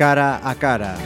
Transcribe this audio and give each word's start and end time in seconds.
cara 0.00 0.40
a 0.42 0.54
cara. 0.54 0.96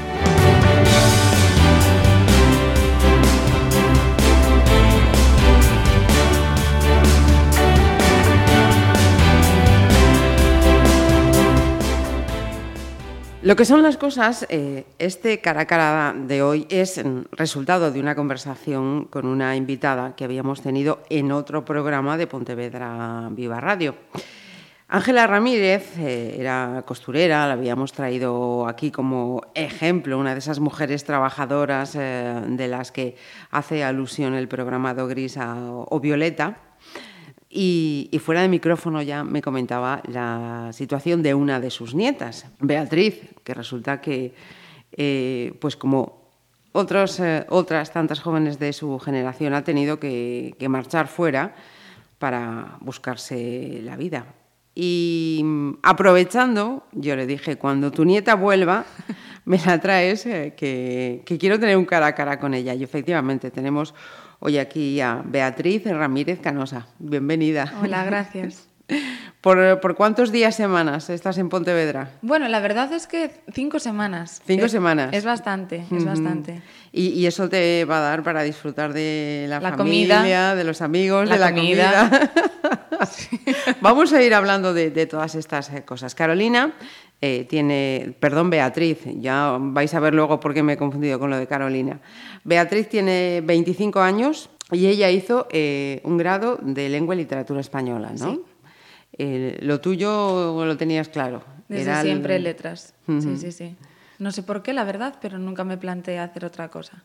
Lo 13.43 13.57
que 13.57 13.65
son 13.65 13.83
las 13.83 13.97
cosas, 13.97 14.47
eh, 14.49 14.85
este 15.01 15.41
cara 15.41 15.63
a 15.63 15.67
cara 15.67 16.15
de 16.17 16.43
hoy 16.43 16.69
es 16.71 17.03
resultado 17.33 17.91
de 17.91 17.99
una 17.99 18.15
conversación 18.15 19.07
con 19.07 19.27
una 19.27 19.57
invitada 19.57 20.15
que 20.15 20.23
habíamos 20.23 20.63
tenido 20.63 21.03
en 21.11 21.33
otro 21.33 21.65
programa 21.65 22.17
de 22.17 22.29
Pontevedra 22.29 23.29
Viva 23.33 23.61
Radio. 23.61 23.97
Ángela 24.95 25.27
Ramírez 25.27 25.99
eh, 25.99 26.37
era 26.39 26.85
costurera, 26.87 27.49
la 27.49 27.55
habíamos 27.55 27.93
traído 27.93 28.69
aquí 28.69 28.93
como 28.93 29.43
ejemplo, 29.53 30.17
una 30.21 30.35
de 30.35 30.39
esas 30.39 30.61
mujeres 30.61 31.03
trabajadoras 31.03 31.97
eh, 31.97 32.41
de 32.47 32.69
las 32.69 32.93
que 32.93 33.17
hace 33.51 33.83
alusión 33.83 34.35
el 34.35 34.47
programa 34.47 34.95
Do 34.95 35.09
Gris 35.09 35.37
o 35.37 35.99
Violeta. 35.99 36.59
Y, 37.51 38.09
fuera 38.23 38.43
de 38.43 38.49
micrófono 38.49 39.03
ya 39.03 39.25
me 39.25 39.43
comentaba 39.43 40.01
la 40.07 40.71
situación 40.73 41.25
de 41.25 41.35
una 41.35 41.59
de 41.59 41.71
sus 41.71 41.97
nietas, 41.97 42.47
Beatriz, 42.61 43.35
que 43.43 43.53
resulta 43.53 44.01
que, 44.01 44.33
eh, 44.93 45.59
pues 45.61 45.75
como 45.75 46.31
otras 46.71 47.91
tantas 47.93 48.21
jóvenes 48.21 48.61
de 48.61 48.73
su 48.73 49.01
generación, 49.01 49.55
ha 49.55 49.65
tenido 49.65 49.99
que, 49.99 50.55
marchar 50.69 51.09
fuera 51.09 51.57
para 52.21 52.77
buscarse 52.81 53.81
la 53.83 53.97
vida. 53.97 54.27
Y 54.75 55.45
aprovechando, 55.83 56.85
yo 56.93 57.15
le 57.15 57.27
dije, 57.27 57.57
cuando 57.57 57.93
tu 57.93 58.05
nieta 58.05 58.35
vuelva, 58.35 58.85
me 59.45 59.59
la 59.59 59.81
traes, 59.81 60.27
eh, 60.27 60.55
que, 60.57 61.23
que 61.25 61.39
quiero 61.39 61.61
tener 61.61 61.77
un 61.77 61.85
cara 61.85 62.07
a 62.07 62.15
cara 62.15 62.41
con 62.41 62.55
ella. 62.55 62.75
Y 62.75 62.83
efectivamente 62.83 63.51
tenemos 63.51 63.95
hoy 64.41 64.59
aquí 64.59 65.01
a 65.01 65.23
Beatriz 65.25 65.85
Ramírez 65.85 66.41
Canosa. 66.41 66.89
Bienvenida. 66.99 67.73
Hola, 67.83 68.05
gracias. 68.05 68.69
¿Por, 69.45 69.95
cuántos 69.95 70.33
días, 70.33 70.55
semanas 70.55 71.11
estás 71.11 71.37
en 71.37 71.51
Pontevedra? 71.51 72.13
Bueno, 72.23 72.49
la 72.49 72.61
verdad 72.61 72.91
es 72.95 73.07
que 73.07 73.31
cinco 73.53 73.79
semanas. 73.79 74.41
Cinco 74.47 74.71
semanas. 74.71 75.13
Es 75.13 75.27
bastante, 75.27 75.85
es 75.95 76.03
bastante. 76.03 76.63
¿Y, 76.93 77.27
eso 77.27 77.51
te 77.51 77.85
va 77.85 77.99
a 77.99 78.01
dar 78.01 78.23
para 78.23 78.43
disfrutar 78.43 78.95
de 78.95 79.45
la, 79.51 79.61
familia, 79.61 80.55
de 80.55 80.65
los 80.65 80.81
amigos, 80.81 81.29
de 81.29 81.39
la 81.39 81.53
comida. 81.53 82.09
Vamos 83.83 84.15
a 84.15 84.23
ir 84.23 84.33
hablando 84.33 84.73
de, 84.73 84.91
de 84.91 85.05
todas 85.05 85.35
estas 85.35 85.71
eh, 85.75 85.85
cosas. 85.85 86.15
Carolina 86.15 86.73
eh, 87.21 87.45
tiene, 87.47 88.15
perdón, 88.19 88.49
Beatriz, 88.49 89.01
ya 89.21 89.59
vais 89.61 89.93
a 89.93 90.01
ver 90.01 90.15
luego 90.15 90.41
por 90.41 90.55
qué 90.55 90.63
me 90.63 90.73
he 90.73 90.77
confundido 90.79 91.19
con 91.19 91.29
lo 91.29 91.37
de 91.37 91.47
Carolina. 91.47 92.01
Beatriz 92.45 92.89
tiene 92.89 93.43
25 93.45 94.01
años 94.01 94.49
y 94.73 94.87
ella 94.87 95.11
hizo 95.11 95.47
eh, 95.51 96.01
un 96.05 96.17
grado 96.17 96.59
de 96.63 96.89
lengua 96.89 97.15
y 97.15 97.19
literatura 97.19 97.61
española, 97.61 98.13
¿no? 98.19 98.31
¿Sí? 98.33 98.41
Eh, 99.17 99.59
lo 99.61 99.81
tuyo 99.81 100.65
lo 100.65 100.77
tenías 100.77 101.09
claro. 101.09 101.43
Desde 101.69 102.03
siempre 102.03 102.39
letras. 102.39 102.95
Sí, 103.07 103.37
sí, 103.37 103.53
sí. 103.53 103.77
No 104.19 104.33
sé 104.33 104.43
por 104.43 104.63
qué, 104.63 104.73
la 104.73 104.85
verdad, 104.85 105.17
pero 105.21 105.39
nunca 105.39 105.65
me 105.65 105.77
planteé 105.77 106.19
hacer 106.19 106.45
otra 106.45 106.69
cosa. 106.69 107.03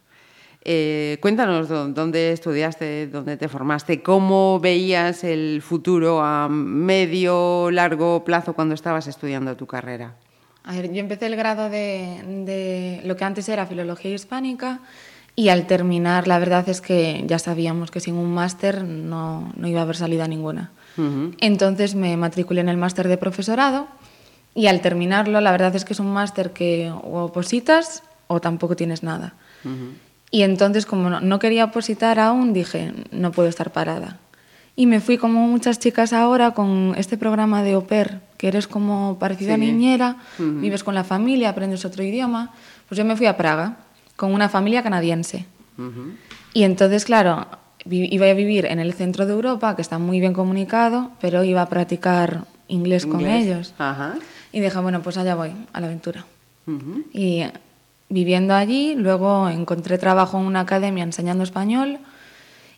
Eh, 0.66 1.18
cuéntanos 1.22 1.70
dónde 1.70 2.34
estudiaste, 2.34 3.08
dónde 3.08 3.38
te 3.38 3.48
formaste, 3.48 4.04
cómo 4.04 4.60
veías 4.60 5.24
el 5.24 5.62
futuro 5.62 6.22
a 6.22 6.50
medio, 6.50 7.72
largo 7.72 8.26
plazo 8.26 8.54
cuando 8.54 8.76
estabas 8.76 9.08
estudiando 9.08 9.56
tu 9.56 9.66
carrera. 9.68 10.16
A 10.64 10.76
ver, 10.76 10.92
yo 10.92 11.00
empecé 11.00 11.28
el 11.28 11.38
grado 11.38 11.70
de, 11.70 13.02
lo 13.06 13.16
que 13.16 13.24
antes 13.24 13.48
era 13.48 13.66
filología 13.66 14.14
hispánica 14.14 14.82
y 15.36 15.48
al 15.48 15.66
terminar 15.66 16.28
la 16.28 16.38
verdad 16.40 16.68
es 16.68 16.82
que 16.82 17.24
ya 17.26 17.40
sabíamos 17.40 17.90
que 17.90 18.02
sin 18.02 18.16
un 18.16 18.34
máster 18.34 18.84
no, 18.84 19.54
no, 19.56 19.68
iba 19.68 19.80
a 19.80 19.84
haber 19.84 19.96
salida 19.96 20.28
ninguna. 20.28 20.72
Entonces 21.40 21.96
me 21.96 22.18
matriculé 22.18 22.62
en 22.62 22.70
el 22.70 22.78
máster 22.78 23.08
de 23.08 23.18
profesorado 23.18 23.88
y 24.56 24.68
al 24.68 24.82
terminarlo 24.82 25.40
la 25.42 25.52
verdad 25.52 25.76
es 25.76 25.86
que 25.86 25.94
es 25.94 26.00
un 26.00 26.12
máster 26.12 26.52
que 26.52 26.92
o 26.92 27.24
opositas 27.24 28.04
o 28.28 28.40
tampoco 28.40 28.76
tienes 28.76 29.04
nada. 29.04 29.34
Y 30.32 30.44
entonces, 30.44 30.86
como 30.86 31.10
no, 31.10 31.40
quería 31.40 31.66
opositar 31.66 32.20
aún, 32.20 32.54
dije, 32.54 32.94
no 33.12 33.32
puedo 33.32 33.50
estar 33.50 33.72
parada. 33.72 34.20
Y 34.76 34.86
me 34.86 35.02
fui 35.02 35.18
como 35.18 35.46
muchas 35.48 35.80
chicas 35.80 36.14
ahora 36.14 36.52
con 36.52 36.94
este 36.96 37.18
programa 37.18 37.64
de 37.64 37.74
au 37.74 37.84
pair, 37.84 38.22
que 38.38 38.48
eres 38.48 38.68
como 38.68 39.18
parecida 39.20 39.56
a 39.56 39.58
niñera, 39.58 40.18
vives 40.38 40.84
con 40.84 40.96
la 40.96 41.04
familia, 41.04 41.50
aprendes 41.50 41.84
otro 41.84 42.04
idioma. 42.04 42.54
Pues 42.88 42.98
yo 42.98 43.04
me 43.04 43.18
fui 43.18 43.26
a 43.26 43.36
Praga 43.36 43.78
con 44.16 44.32
una 44.32 44.48
familia 44.48 44.84
canadiense. 44.84 45.48
Y 46.54 46.64
entonces, 46.64 47.06
claro, 47.06 47.48
iba 47.86 48.26
a 48.28 48.34
vivir 48.34 48.66
en 48.66 48.80
el 48.80 48.94
centro 48.94 49.26
de 49.26 49.34
Europa, 49.34 49.76
que 49.76 49.82
está 49.82 50.00
muy 50.00 50.20
bien 50.20 50.34
comunicado, 50.34 51.12
pero 51.22 51.44
iba 51.44 51.62
a 51.62 51.70
practicar 51.70 52.46
inglés, 52.68 53.06
con 53.06 53.26
ellos. 53.26 53.74
Y 54.52 54.60
dije, 54.60 54.80
bueno, 54.80 55.02
pues 55.02 55.18
allá 55.18 55.36
voy, 55.36 55.52
a 55.74 55.82
la 55.82 55.88
aventura. 55.88 56.26
Y 57.14 57.44
viviendo 58.10 58.54
allí, 58.54 58.96
luego 58.96 59.50
encontré 59.50 59.98
trabajo 59.98 60.40
en 60.40 60.46
una 60.46 60.62
academia 60.62 61.04
enseñando 61.04 61.44
español 61.44 62.00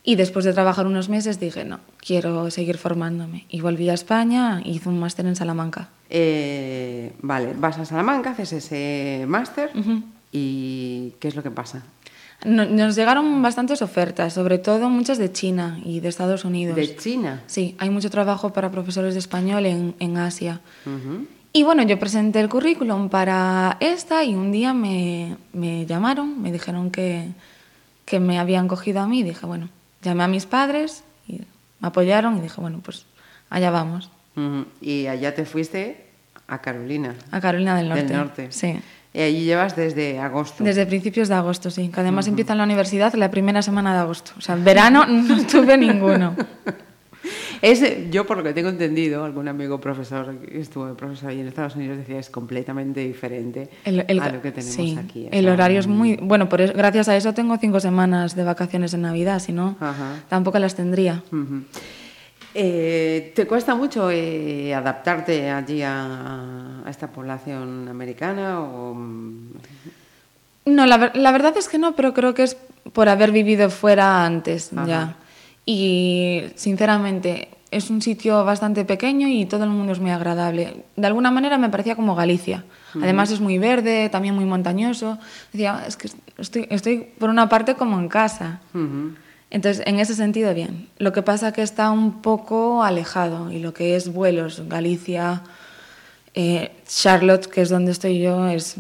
y 0.04 0.16
después 0.16 0.46
de 0.46 0.54
trabajar 0.54 0.88
unos 0.88 1.10
meses 1.10 1.40
dije, 1.40 1.64
no, 1.64 1.80
quiero 1.98 2.50
seguir 2.50 2.78
formándome. 2.78 3.46
Y 3.50 3.62
volví 3.62 3.90
a 3.90 3.94
España 3.94 4.62
y 4.64 4.72
hice 4.72 4.90
un 4.90 5.00
máster 5.00 5.26
en 5.26 5.36
Salamanca. 5.36 5.90
Eh, 6.10 7.14
vale, 7.22 7.54
vas 7.58 7.78
a 7.78 7.86
Salamanca, 7.86 8.32
haces 8.32 8.54
ese 8.54 9.26
máster 9.28 9.72
y 10.32 11.14
¿qué 11.20 11.28
es 11.28 11.36
lo 11.36 11.44
que 11.44 11.52
pasa? 11.52 11.84
Nos 12.46 12.96
llegaron 12.96 13.42
bastantes 13.42 13.82
ofertas, 13.82 14.34
sobre 14.34 14.58
todo 14.58 14.90
muchas 14.90 15.18
de 15.18 15.32
China 15.32 15.80
y 15.84 16.00
de 16.00 16.10
Estados 16.10 16.44
Unidos. 16.44 16.76
¿De 16.76 16.96
China? 16.96 17.44
Sí, 17.48 17.76
hay 17.78 17.90
mucho 17.90 18.10
trabajo 18.10 18.52
para 18.52 18.72
profesores 18.72 19.14
de 19.14 19.20
español 19.20 19.66
en, 19.66 19.96
en 20.00 20.18
Asia. 20.18 20.62
Y 21.54 21.64
bueno, 21.64 21.84
yo 21.84 22.00
presenté 22.00 22.40
el 22.40 22.50
currículum 22.50 23.10
para 23.10 23.78
esta 23.80 24.24
y 24.24 24.34
un 24.34 24.52
día 24.52 24.74
me, 24.74 25.38
me 25.54 25.86
llamaron, 25.86 26.42
me 26.42 26.52
dijeron 26.52 26.92
que, 26.92 27.28
que, 28.06 28.20
me 28.20 28.40
habían 28.40 28.68
cogido 28.68 29.02
a 29.02 29.08
mí. 29.08 29.22
Dije, 29.22 29.46
bueno, 29.46 29.70
llamé 30.02 30.24
a 30.24 30.28
mis 30.28 30.46
padres 30.46 31.04
y 31.28 31.42
me 31.80 31.90
apoyaron 31.90 32.38
y 32.38 32.42
dije, 32.42 32.60
bueno, 32.62 32.80
pues 32.82 33.06
allá 33.50 33.70
vamos. 33.70 34.10
Y 34.80 35.08
allá 35.08 35.36
te 35.36 35.46
fuiste 35.46 36.06
a 36.48 36.62
Carolina. 36.62 37.16
A 37.32 37.42
Carolina 37.42 37.76
del 37.76 37.90
Norte. 37.90 38.04
Del 38.06 38.18
Norte. 38.18 38.52
Sí. 38.52 38.80
Y 39.14 39.20
allí 39.22 39.44
llevas 39.44 39.76
desde 39.76 40.20
agosto. 40.20 40.64
Desde 40.64 40.86
principios 40.86 41.28
de 41.28 41.36
agosto, 41.36 41.70
sí. 41.70 41.90
Que 41.90 42.00
además 42.00 42.28
empieza 42.28 42.54
en 42.54 42.60
la 42.60 42.64
universidad 42.64 43.14
la 43.16 43.30
primera 43.30 43.62
semana 43.62 43.94
de 43.94 44.00
agosto. 44.00 44.32
O 44.38 44.42
sea, 44.42 44.56
verano 44.56 45.06
no 45.08 45.46
tuve 45.46 45.78
ninguno. 45.78 46.36
Es, 47.62 48.10
yo, 48.10 48.26
por 48.26 48.38
lo 48.38 48.44
que 48.44 48.54
tengo 48.54 48.70
entendido, 48.70 49.24
algún 49.24 49.48
amigo 49.48 49.80
profesor 49.80 50.36
que 50.40 50.60
estuvo 50.60 50.92
profesor 50.96 51.30
ahí 51.30 51.40
en 51.40 51.48
Estados 51.48 51.76
Unidos 51.76 51.98
decía 51.98 52.18
es 52.18 52.30
completamente 52.30 53.02
diferente 53.02 53.70
a 53.86 53.92
lo 53.92 54.42
que 54.42 54.52
tenemos 54.52 54.98
aquí. 54.98 55.28
el 55.32 55.48
horario 55.48 55.80
es 55.80 55.88
muy. 55.88 56.16
Bueno, 56.16 56.50
por 56.50 56.66
gracias 56.74 57.08
a 57.10 57.16
eso 57.16 57.34
tengo 57.34 57.58
cinco 57.58 57.80
semanas 57.80 58.36
de 58.36 58.44
vacaciones 58.44 58.94
en 58.96 59.04
Navidad, 59.04 59.40
si 59.40 59.52
no, 59.52 59.78
tampoco 60.30 60.58
las 60.58 60.76
tendría. 60.76 61.24
Eh, 62.54 63.32
¿Te 63.36 63.48
cuesta 63.48 63.76
mucho 63.76 64.12
eh, 64.12 64.74
adaptarte 64.74 65.50
allí 65.50 65.82
a, 65.84 66.84
esta 66.90 67.08
población 67.08 67.88
americana? 67.88 68.62
O... 68.62 68.94
No, 70.66 70.86
la, 70.86 71.12
la, 71.14 71.32
verdad 71.32 71.56
es 71.58 71.70
que 71.70 71.78
no, 71.78 71.96
pero 71.96 72.14
creo 72.14 72.34
que 72.34 72.44
es 72.44 72.58
por 72.94 73.10
haber 73.10 73.32
vivido 73.32 73.70
fuera 73.70 74.26
antes 74.26 74.72
ya. 74.86 75.16
Y 75.66 76.44
sinceramente 76.56 77.50
es 77.70 77.90
un 77.90 78.02
sitio 78.02 78.44
bastante 78.44 78.84
pequeño 78.84 79.28
y 79.28 79.46
todo 79.46 79.64
el 79.64 79.70
mundo 79.70 79.94
es 79.94 80.00
muy 80.00 80.12
agradable. 80.12 80.84
De 80.96 81.08
alguna 81.08 81.32
manera 81.32 81.58
me 81.58 81.70
parecía 81.70 81.96
como 81.96 82.16
Galicia. 82.16 82.66
Además 82.96 83.32
es 83.32 83.40
muy 83.40 83.58
verde, 83.58 84.10
también 84.10 84.36
muy 84.36 84.44
montañoso. 84.46 85.18
Decía, 85.54 85.84
es 85.88 85.96
que 85.96 86.10
estoy, 86.38 86.68
estoy 86.70 87.08
por 87.18 87.30
una 87.30 87.48
parte 87.48 87.76
como 87.76 87.98
en 87.98 88.10
casa. 88.10 88.60
Entonces, 89.52 89.84
en 89.86 90.00
ese 90.00 90.16
sentido, 90.16 90.54
bien. 90.54 90.88
Lo 90.98 91.12
que 91.12 91.22
pasa 91.22 91.50
es 91.50 91.54
que 91.54 91.62
está 91.62 91.92
un 91.92 92.22
poco 92.22 92.84
alejado 92.84 93.52
y 93.52 93.60
lo 93.60 93.74
que 93.74 93.96
es 93.96 94.12
vuelos, 94.12 94.64
Galicia, 94.68 95.44
eh, 96.34 96.72
Charlotte, 96.88 97.48
que 97.48 97.62
es 97.62 97.70
donde 97.70 97.92
estoy 97.92 98.22
yo, 98.22 98.48
es 98.48 98.78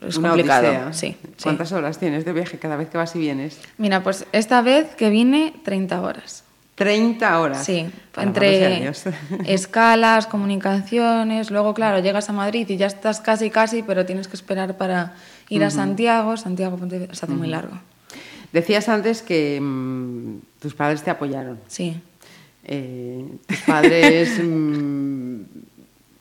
es 0.00 0.18
complicado. 0.18 0.92
Sí, 0.92 1.16
¿Cuántas 1.42 1.72
horas 1.72 1.98
tienes 1.98 2.24
de 2.24 2.32
viaje 2.32 2.58
cada 2.58 2.76
vez 2.76 2.88
que 2.88 2.98
vas 2.98 3.14
y 3.16 3.18
vienes? 3.18 3.58
Mira, 3.78 4.02
pues 4.02 4.26
esta 4.32 4.62
vez 4.62 4.94
que 4.94 5.10
vine, 5.10 5.54
30 5.64 6.00
horas. 6.00 6.44
30 6.76 7.40
horas. 7.40 7.64
Sí, 7.64 7.90
entre 8.18 8.92
escalas, 9.46 10.26
comunicaciones, 10.26 11.50
luego 11.50 11.72
claro, 11.72 12.00
llegas 12.00 12.28
a 12.28 12.32
Madrid 12.32 12.68
y 12.68 12.76
ya 12.76 12.86
estás 12.86 13.20
casi 13.20 13.50
casi, 13.50 13.82
pero 13.82 14.04
tienes 14.04 14.28
que 14.28 14.36
esperar 14.36 14.76
para 14.76 15.14
ir 15.48 15.64
a 15.64 15.70
Santiago, 15.70 16.36
Santiago 16.36 16.78
se 16.88 17.24
hace 17.24 17.32
muy 17.32 17.48
largo. 17.48 17.78
Decías 18.52 18.88
antes 18.88 19.22
que 19.22 19.60
mm, 19.60 20.38
tus 20.60 20.74
padres 20.74 21.02
te 21.02 21.10
apoyaron. 21.10 21.58
Sí. 21.68 22.00
Eh, 22.64 23.24
tus 23.46 23.58
padres 23.60 24.38
mm, 24.42 25.40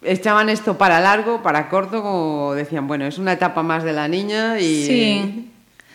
echaban 0.03 0.49
esto 0.49 0.77
para 0.77 0.99
largo, 0.99 1.41
para 1.41 1.69
corto, 1.69 2.01
como 2.01 2.53
decían, 2.53 2.87
bueno, 2.87 3.05
es 3.05 3.17
una 3.17 3.33
etapa 3.33 3.63
más 3.63 3.83
de 3.83 3.93
la 3.93 4.07
niña 4.07 4.59
y... 4.59 4.85
Sí, 4.85 5.51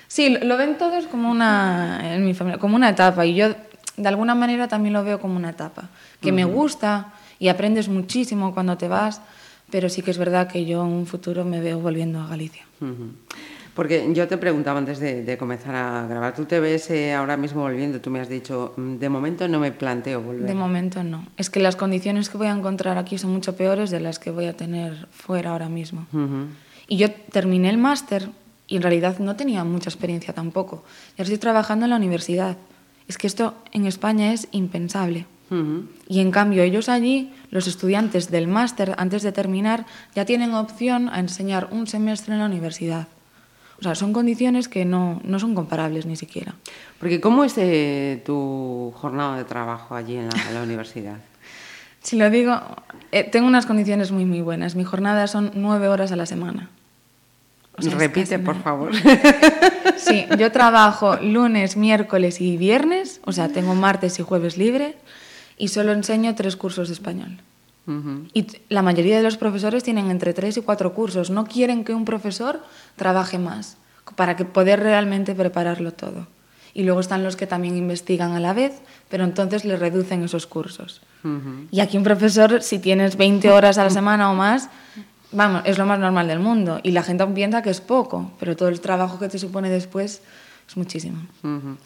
sí 0.09 0.37
lo 0.43 0.57
ven 0.57 0.77
todos 0.79 1.07
como 1.07 1.31
una, 1.31 2.15
en 2.15 2.25
mi 2.25 2.35
familia, 2.35 2.59
como 2.59 2.77
una 2.77 2.91
etapa 2.91 3.25
y 3.27 3.35
yo 3.35 3.55
de 3.97 4.09
alguna 4.09 4.35
manera 4.35 4.67
también 4.69 4.93
lo 4.95 5.05
veo 5.05 5.21
como 5.21 5.37
una 5.37 5.51
etapa, 5.51 5.89
que 6.21 6.33
me 6.33 6.45
gusta 6.45 7.13
y 7.39 7.49
aprendes 7.49 7.89
muchísimo 7.89 8.55
cuando 8.55 8.77
te 8.77 8.89
vas, 8.89 9.21
pero 9.71 9.89
sí 9.89 10.03
que 10.03 10.11
es 10.11 10.19
verdad 10.19 10.49
que 10.49 10.65
yo 10.65 10.83
en 10.83 10.89
un 10.89 11.07
futuro 11.07 11.45
me 11.45 11.61
veo 11.61 11.79
volviendo 11.79 12.21
a 12.21 12.27
Galicia. 12.27 12.65
Porque 13.75 14.11
yo 14.13 14.27
te 14.27 14.37
preguntaba 14.37 14.79
antes 14.79 14.99
de, 14.99 15.37
comenzar 15.39 15.75
a 15.75 16.07
grabar, 16.07 16.35
¿tú 16.35 16.45
te 16.45 16.61
ves 16.61 16.91
eh, 16.91 17.15
ahora 17.15 17.37
mismo 17.37 17.63
volviendo? 17.63 18.01
Tú 18.01 18.11
me 18.11 18.21
has 18.21 18.29
dicho, 18.29 18.75
mm, 18.77 18.97
de 18.97 19.09
momento 19.09 19.49
no 19.49 19.61
me 19.61 19.73
planteo 19.73 20.21
volver. 20.21 20.47
De 20.47 20.55
momento 20.55 21.05
no. 21.05 21.27
Es 21.37 21.51
que 21.51 21.61
las 21.61 21.77
condiciones 21.77 22.29
que 22.29 22.37
voy 22.37 22.49
a 22.49 22.53
encontrar 22.53 22.99
aquí 22.99 23.17
son 23.19 23.33
mucho 23.33 23.57
peores 23.57 23.91
de 23.91 24.01
las 24.01 24.19
que 24.19 24.31
voy 24.31 24.47
a 24.47 24.57
tener 24.57 25.07
fuera 25.11 25.51
ahora 25.51 25.69
mismo. 25.69 26.07
Y 26.89 26.97
yo 26.97 27.11
terminé 27.13 27.71
el 27.71 27.79
máster 27.79 28.29
y 28.67 28.77
en 28.77 28.83
realidad 28.83 29.19
no 29.19 29.37
tenía 29.37 29.65
mucha 29.65 29.91
experiencia 29.91 30.35
tampoco. 30.35 30.85
Y 31.11 31.21
ahora 31.21 31.25
estoy 31.25 31.39
trabajando 31.39 31.87
en 31.87 31.91
la 31.91 31.97
universidad. 31.97 32.57
Es 33.09 33.19
que 33.19 33.27
esto 33.27 33.55
en 33.73 33.87
España 33.87 34.33
es 34.33 34.49
impensable. 34.53 35.27
Y 36.09 36.21
en 36.21 36.31
cambio 36.31 36.63
ellos 36.63 36.89
allí, 36.89 37.33
los 37.51 37.67
estudiantes 37.67 38.31
del 38.31 38.47
máster, 38.47 38.95
antes 38.99 39.23
de 39.23 39.33
terminar, 39.33 39.85
ya 40.15 40.25
tienen 40.25 40.55
opción 40.55 41.09
a 41.09 41.19
enseñar 41.19 41.69
un 41.73 41.89
semestre 41.89 42.35
en 42.35 42.41
la 42.41 42.47
universidad. 42.47 43.09
O 43.81 43.83
sea, 43.83 43.95
son 43.95 44.13
condiciones 44.13 44.69
que 44.69 44.85
no, 44.85 45.21
no 45.25 45.39
son 45.39 45.55
comparables 45.55 46.05
ni 46.05 46.15
siquiera. 46.15 46.55
Porque 46.99 47.21
¿cómo 47.21 47.45
es 47.45 47.55
eh, 47.57 48.23
tu 48.27 48.93
jornada 48.97 49.39
de 49.39 49.45
trabajo 49.45 49.95
allí 49.95 50.17
en 50.17 50.29
la, 50.53 50.63
universidad? 50.63 51.17
si 52.03 52.17
lo 52.17 52.29
digo, 52.29 52.61
eh, 53.11 53.25
tengo 53.25 53.47
unas 53.47 53.65
condiciones 53.65 54.13
muy, 54.13 54.27
muy 54.27 54.43
buenas. 54.43 54.75
Mi 54.75 54.85
jornada 54.85 55.27
son 55.27 55.53
nueve 55.55 55.89
horas 55.89 56.13
a 56.13 56.17
la 56.17 56.27
semana. 56.27 56.69
Repite, 57.79 58.39
por 58.39 58.63
favor. 58.63 58.93
Sí, 59.97 60.25
yo 60.39 60.51
trabajo 60.51 61.17
lunes, 61.17 61.77
miércoles 61.77 62.41
y 62.41 62.57
viernes, 62.57 63.21
o 63.27 63.33
sea, 63.33 63.49
tengo 63.49 63.75
martes 63.75 64.19
y 64.19 64.23
jueves 64.23 64.57
libre 64.57 64.97
y 65.59 65.69
solo 65.69 65.93
enseño 65.93 66.35
tres 66.35 66.57
cursos 66.57 66.89
de 66.89 66.95
español. 66.95 67.39
Y 68.33 68.47
la 68.69 68.83
mayoría 68.83 69.17
de 69.17 69.23
los 69.23 69.37
profesores 69.37 69.83
tienen 69.83 70.11
entre 70.11 70.33
tres 70.33 70.57
y 70.57 70.61
cuatro 70.61 70.95
cursos. 70.95 71.31
No 71.31 71.45
quieren 71.47 71.83
que 71.85 71.95
un 71.95 72.05
profesor 72.05 72.61
trabaje 72.97 73.39
más 73.39 73.79
para 74.17 74.37
que 74.37 74.45
poder 74.45 74.81
realmente 74.81 75.35
prepararlo 75.35 75.93
todo. 75.93 76.27
Y 76.73 76.85
luego 76.85 77.01
están 77.01 77.25
los 77.25 77.37
que 77.37 77.47
también 77.47 77.77
investigan 77.77 78.33
a 78.33 78.41
la 78.41 78.53
vez, 78.53 78.81
pero 79.09 79.25
entonces 79.25 79.65
le 79.65 79.77
reducen 79.77 80.23
esos 80.23 80.47
cursos. 80.47 81.03
Y 81.71 81.81
aquí 81.81 81.97
un 81.97 82.05
profesor, 82.05 82.63
si 82.63 82.79
tienes 82.79 83.17
20 83.17 83.51
horas 83.51 83.77
a 83.79 83.85
la 83.85 83.91
semana 83.91 84.31
o 84.31 84.35
más, 84.35 84.69
vamos, 85.33 85.63
es 85.65 85.79
lo 85.79 85.87
más 85.87 85.99
normal 85.99 86.29
del 86.29 86.39
mundo. 86.39 86.81
Y 86.83 86.93
la 86.93 87.03
gente 87.03 87.27
piensa 87.27 87.63
que 87.63 87.71
es 87.71 87.81
poco, 87.81 88.31
pero 88.39 88.57
todo 88.57 88.69
el 88.69 88.81
trabajo 88.81 89.19
que 89.19 89.29
te 89.29 89.39
supone 89.39 89.69
después 89.69 90.23
es 90.69 90.77
muchísimo. 90.77 91.19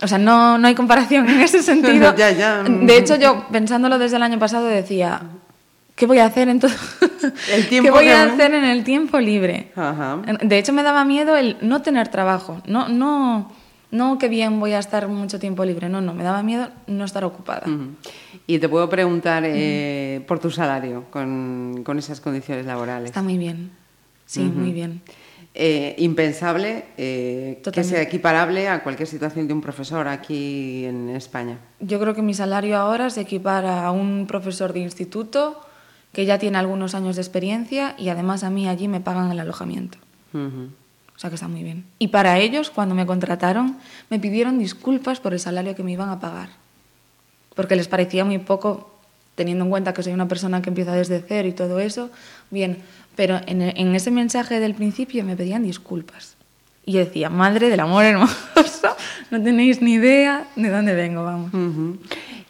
O 0.02 0.06
sea, 0.06 0.18
no, 0.18 0.58
no 0.58 0.68
hay 0.68 0.74
comparación 0.74 1.28
en 1.28 1.40
ese 1.40 1.62
sentido. 1.70 2.12
De 2.12 2.96
hecho, 2.98 3.16
yo 3.16 3.46
pensándolo 3.50 3.98
desde 3.98 4.16
el 4.16 4.22
año 4.22 4.38
pasado 4.38 4.66
decía, 4.66 5.22
¿qué 5.94 6.06
voy 6.06 6.18
a 6.18 6.26
hacer 6.26 6.48
en 6.48 6.60
todo? 6.60 6.72
¿El 7.52 7.68
tiempo 7.68 7.86
¿Qué 7.86 7.90
voy 7.90 8.08
a 8.08 8.24
hacer 8.24 8.54
en 8.54 8.64
el 8.64 8.84
tiempo 8.84 9.20
libre? 9.20 9.72
De 10.42 10.58
hecho, 10.58 10.72
me 10.72 10.82
daba 10.82 11.04
miedo 11.04 11.36
el 11.36 11.56
no 11.60 11.82
tener 11.82 12.08
trabajo. 12.08 12.62
No, 12.66 12.88
no, 12.88 13.52
no 13.90 14.18
que 14.18 14.28
bien 14.28 14.60
voy 14.60 14.72
a 14.72 14.78
estar 14.78 15.08
mucho 15.08 15.38
tiempo 15.38 15.64
libre. 15.64 15.88
No, 15.88 16.00
no, 16.00 16.14
me 16.14 16.24
daba 16.24 16.42
miedo 16.42 16.68
no 16.86 17.04
estar 17.04 17.24
ocupada. 17.24 17.66
Y 18.46 18.58
te 18.58 18.68
puedo 18.68 18.88
preguntar 18.88 19.44
eh, 19.46 20.22
por 20.26 20.38
tu 20.38 20.50
salario 20.50 21.04
con, 21.10 21.82
con, 21.84 21.98
esas 21.98 22.20
condiciones 22.20 22.66
laborales. 22.66 23.06
Está 23.06 23.22
muy 23.22 23.38
bien. 23.38 23.70
Sí, 24.26 24.40
muy 24.40 24.72
bien. 24.72 25.02
Eh, 25.56 25.94
impensable 25.98 26.84
eh, 26.96 27.62
que 27.72 27.84
sea 27.84 28.02
equiparable 28.02 28.66
a 28.66 28.82
cualquier 28.82 29.06
situación 29.06 29.46
de 29.46 29.54
un 29.54 29.60
profesor 29.60 30.08
aquí 30.08 30.84
en 30.84 31.10
España. 31.10 31.58
Yo 31.78 32.00
creo 32.00 32.12
que 32.12 32.22
mi 32.22 32.34
salario 32.34 32.76
ahora 32.76 33.08
se 33.08 33.20
equipara 33.20 33.86
a 33.86 33.92
un 33.92 34.26
profesor 34.26 34.72
de 34.72 34.80
instituto 34.80 35.60
que 36.14 36.24
ya 36.24 36.38
tiene 36.38 36.56
algunos 36.56 36.94
años 36.94 37.16
de 37.16 37.22
experiencia 37.22 37.94
y 37.98 38.08
además 38.08 38.44
a 38.44 38.50
mí 38.50 38.68
allí 38.68 38.88
me 38.88 39.00
pagan 39.00 39.30
el 39.30 39.40
alojamiento. 39.40 39.98
O 40.32 41.18
sea 41.18 41.30
que 41.30 41.34
está 41.34 41.46
muy 41.46 41.62
bien. 41.62 41.84
Y 41.98 42.08
para 42.08 42.38
ellos, 42.38 42.70
cuando 42.70 42.94
me 42.94 43.06
contrataron, 43.06 43.76
me 44.10 44.18
pidieron 44.18 44.58
disculpas 44.58 45.20
por 45.20 45.32
el 45.32 45.40
salario 45.40 45.74
que 45.76 45.82
me 45.82 45.92
iban 45.92 46.08
a 46.08 46.18
pagar. 46.18 46.48
Porque 47.54 47.76
les 47.76 47.86
parecía 47.86 48.24
muy 48.24 48.38
poco, 48.38 48.90
teniendo 49.34 49.64
en 49.64 49.70
cuenta 49.70 49.92
que 49.92 50.02
soy 50.02 50.12
una 50.12 50.26
persona 50.26 50.62
que 50.62 50.70
empieza 50.70 50.92
desde 50.92 51.22
cero 51.26 51.46
y 51.46 51.52
todo 51.52 51.78
eso. 51.78 52.10
Bien, 52.50 52.78
pero 53.14 53.40
en, 53.46 53.62
en, 53.62 53.94
ese 53.94 54.10
mensaje 54.10 54.58
del 54.58 54.74
principio 54.74 55.24
me 55.24 55.36
pedían 55.36 55.62
disculpas. 55.62 56.36
Y 56.84 56.92
yo 56.92 56.98
decía, 56.98 57.30
madre 57.30 57.68
del 57.70 57.80
amor 57.80 58.04
hermoso, 58.04 58.34
no 59.30 59.42
tenéis 59.42 59.80
ni 59.82 59.94
idea 59.94 60.48
de 60.56 60.68
dónde 60.68 60.94
vengo, 60.94 61.22
vamos. 61.22 61.52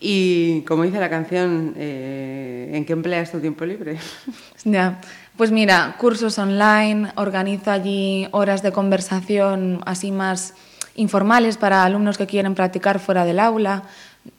Y 0.07 0.61
como 0.69 0.83
dice 0.83 1.01
la 1.01 1.09
canción, 1.09 1.73
eh, 1.79 2.73
¿en 2.75 2.85
qué 2.85 2.93
empleas 2.93 3.33
tu 3.33 3.41
tiempo 3.41 3.65
libre? 3.65 3.97
Ya, 4.67 5.01
pues 5.37 5.51
mira, 5.51 5.97
cursos 5.99 6.39
online, 6.39 7.13
organizo 7.17 7.71
allí 7.71 8.29
horas 8.31 8.63
de 8.63 8.73
conversación 8.73 9.81
así 9.85 10.11
más 10.11 10.55
informales 10.95 11.59
para 11.59 11.85
alumnos 11.85 12.17
que 12.17 12.27
quieren 12.27 12.55
practicar 12.55 12.99
fuera 12.99 13.27
del 13.27 13.39
aula, 13.39 13.83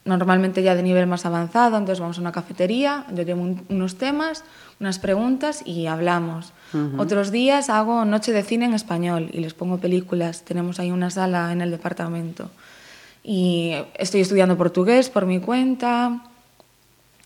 normalmente 0.04 0.64
ya 0.64 0.74
de 0.74 0.82
nivel 0.82 1.06
más 1.06 1.28
avanzado, 1.28 1.78
entonces 1.78 2.00
vamos 2.00 2.18
a 2.18 2.22
una 2.22 2.32
cafetería, 2.32 3.06
yo 3.14 3.22
llevo 3.22 3.56
unos 3.70 3.98
temas, 3.98 4.44
unas 4.80 4.98
preguntas 4.98 5.62
y 5.64 5.86
hablamos. 5.86 6.54
Otros 6.98 7.32
días 7.32 7.70
hago 7.70 8.04
noche 8.06 8.32
de 8.32 8.42
cine 8.42 8.66
en 8.66 8.74
español 8.74 9.30
y 9.32 9.42
les 9.42 9.54
pongo 9.54 9.78
películas, 9.78 10.44
tenemos 10.44 10.80
ahí 10.80 10.92
una 10.92 11.12
sala 11.12 11.52
en 11.52 11.62
el 11.62 11.70
departamento. 11.70 12.50
Y 13.27 13.74
estoy 13.95 14.22
estudiando 14.22 14.56
portugués 14.56 15.10
por 15.10 15.25
mi 15.25 15.39
cuenta, 15.39 16.22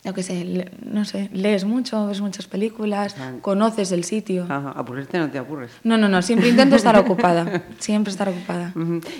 yo 0.05 0.13
qué 0.13 0.23
sé, 0.23 0.71
no 0.81 1.03
sé, 1.03 1.29
lees 1.33 1.65
mucho, 1.65 2.07
ves 2.07 2.21
muchas 2.21 2.47
películas, 2.47 3.17
conoces 3.41 3.91
el 3.91 4.05
sitio. 4.05 4.45
Ajá, 4.47 4.71
aburrirte 4.77 5.17
no 5.17 5.29
te 5.29 5.39
aburres. 5.39 5.71
No, 5.83 5.97
no, 5.97 6.07
no, 6.07 6.21
siempre 6.21 6.47
intento 6.47 6.77
estar 6.77 6.97
ocupada, 6.97 7.63
siempre 7.79 8.11
estar 8.11 8.29
ocupada. 8.29 8.73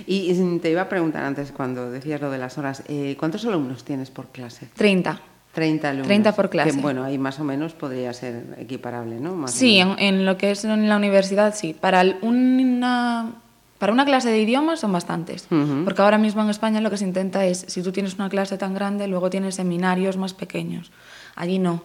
y, 0.08 0.34
te 0.60 0.72
iba 0.72 0.84
a 0.84 0.90
preguntar 0.90 1.26
antes, 1.26 1.52
cuando 1.52 1.92
decías 1.92 2.22
lo 2.22 2.32
de 2.32 2.38
las 2.38 2.58
horas, 2.58 2.84
eh, 2.88 3.18
¿cuántos 3.20 3.46
alumnos 3.46 3.84
tienes 3.84 4.10
por 4.10 4.28
clase? 4.28 4.70
30. 4.76 5.20
30 5.54 5.90
alumnos. 5.90 6.08
30 6.08 6.32
por 6.34 6.50
clase. 6.50 6.72
Que, 6.72 6.82
bueno, 6.82 7.04
ahí 7.04 7.18
más 7.18 7.42
o 7.42 7.44
menos 7.44 7.74
podría 7.74 8.14
ser 8.14 8.56
equiparable, 8.58 9.20
¿no? 9.20 9.50
sí, 9.50 9.80
en, 9.80 10.26
lo 10.26 10.38
que 10.38 10.52
es 10.52 10.64
en 10.64 10.88
la 10.88 10.96
universidad, 10.96 11.54
sí. 11.54 11.76
Para 11.78 12.06
una, 12.22 13.34
para 13.80 13.94
una 13.94 14.06
clase 14.06 14.30
de 14.30 14.40
idiomas 14.40 14.82
son 14.82 14.92
bastantes. 14.92 15.48
Porque 15.50 16.02
ahora 16.02 16.18
mismo 16.18 16.42
en 16.42 16.50
España 16.50 16.82
lo 16.82 16.90
que 16.90 16.98
se 16.98 17.06
intenta 17.06 17.46
es, 17.46 17.66
si 17.68 17.82
tú 17.82 17.92
tienes 17.92 18.16
una 18.16 18.30
clase 18.30 18.58
tan 18.58 18.74
grande, 18.74 19.08
luego 19.08 19.30
tienes 19.30 19.56
seminarios 19.56 20.18
más 20.18 20.34
pequeños. 20.34 20.92
Allí 21.36 21.60
no. 21.60 21.82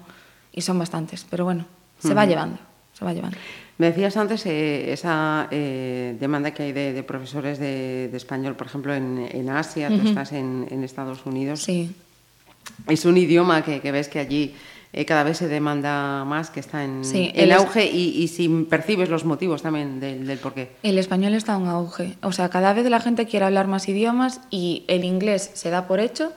Y 0.53 0.61
son 0.63 0.79
bastantes. 0.79 1.25
Pero 1.31 1.45
bueno, 1.45 1.65
se 2.01 2.13
va 2.13 2.27
llevando. 2.27 2.59
Se 2.93 3.05
va 3.05 3.13
llevando. 3.13 3.39
Me 3.79 3.87
decías 3.87 4.17
antes 4.17 4.45
eh, 4.47 4.93
esa 4.93 5.49
eh, 5.51 6.17
demanda 6.21 6.53
que 6.53 6.65
hay 6.65 6.73
de, 6.73 7.03
profesores 7.03 7.59
de, 7.59 8.11
español, 8.15 8.55
por 8.55 8.67
ejemplo, 8.67 8.95
en, 8.95 9.49
Asia, 9.49 9.89
tú 9.89 10.07
estás 10.07 10.33
en, 10.33 10.67
en 10.71 10.85
Estados 10.85 11.25
Unidos. 11.27 11.63
Sí 11.63 11.95
es 12.89 13.05
un 13.05 13.17
idioma 13.17 13.63
que, 13.63 13.93
ves 13.93 14.09
que 14.09 14.19
allí 14.19 14.55
eh, 14.97 15.05
cada 15.05 15.25
vez 15.25 15.39
se 15.39 15.49
demanda 15.49 16.25
más, 16.25 16.51
que 16.51 16.61
está 16.61 16.85
en, 16.85 17.03
el 17.13 17.51
auge 17.51 17.85
y, 17.87 18.29
si 18.29 18.49
percibes 18.71 19.09
los 19.09 19.25
motivos 19.25 19.63
también 19.63 19.99
del, 19.99 20.25
del 20.25 20.39
porqué. 20.39 20.71
El 20.85 20.99
español 20.99 21.35
está 21.35 21.57
en 21.57 21.67
auge. 21.67 22.17
O 22.23 22.31
sea, 22.31 22.49
cada 22.49 22.73
vez 22.73 22.89
la 22.89 23.01
gente 23.01 23.27
quiere 23.27 23.45
hablar 23.45 23.67
más 23.67 23.89
idiomas 23.89 24.41
y 24.51 24.85
el 24.87 25.05
inglés 25.05 25.51
se 25.55 25.71
da 25.71 25.89
por 25.89 25.99
hecho 25.99 26.33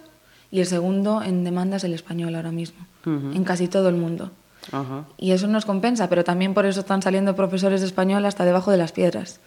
y 0.49 0.59
el 0.59 0.65
segundo 0.65 1.21
en 1.21 1.43
demanda 1.43 1.77
es 1.77 1.83
el 1.83 1.93
español 1.93 2.33
ahora 2.35 2.51
mismo, 2.51 2.79
en 3.05 3.43
casi 3.43 3.67
todo 3.67 3.89
el 3.89 3.95
mundo. 3.95 4.31
Y 5.17 5.31
eso 5.31 5.47
nos 5.47 5.65
compensa, 5.65 6.09
pero 6.09 6.23
también 6.23 6.55
por 6.55 6.65
eso 6.65 6.79
están 6.79 7.03
saliendo 7.03 7.35
profesores 7.35 7.81
de 7.81 7.87
español 7.87 8.25
hasta 8.25 8.43
debajo 8.43 8.71
de 8.71 8.77
las 8.77 8.91
piedras. 8.91 9.39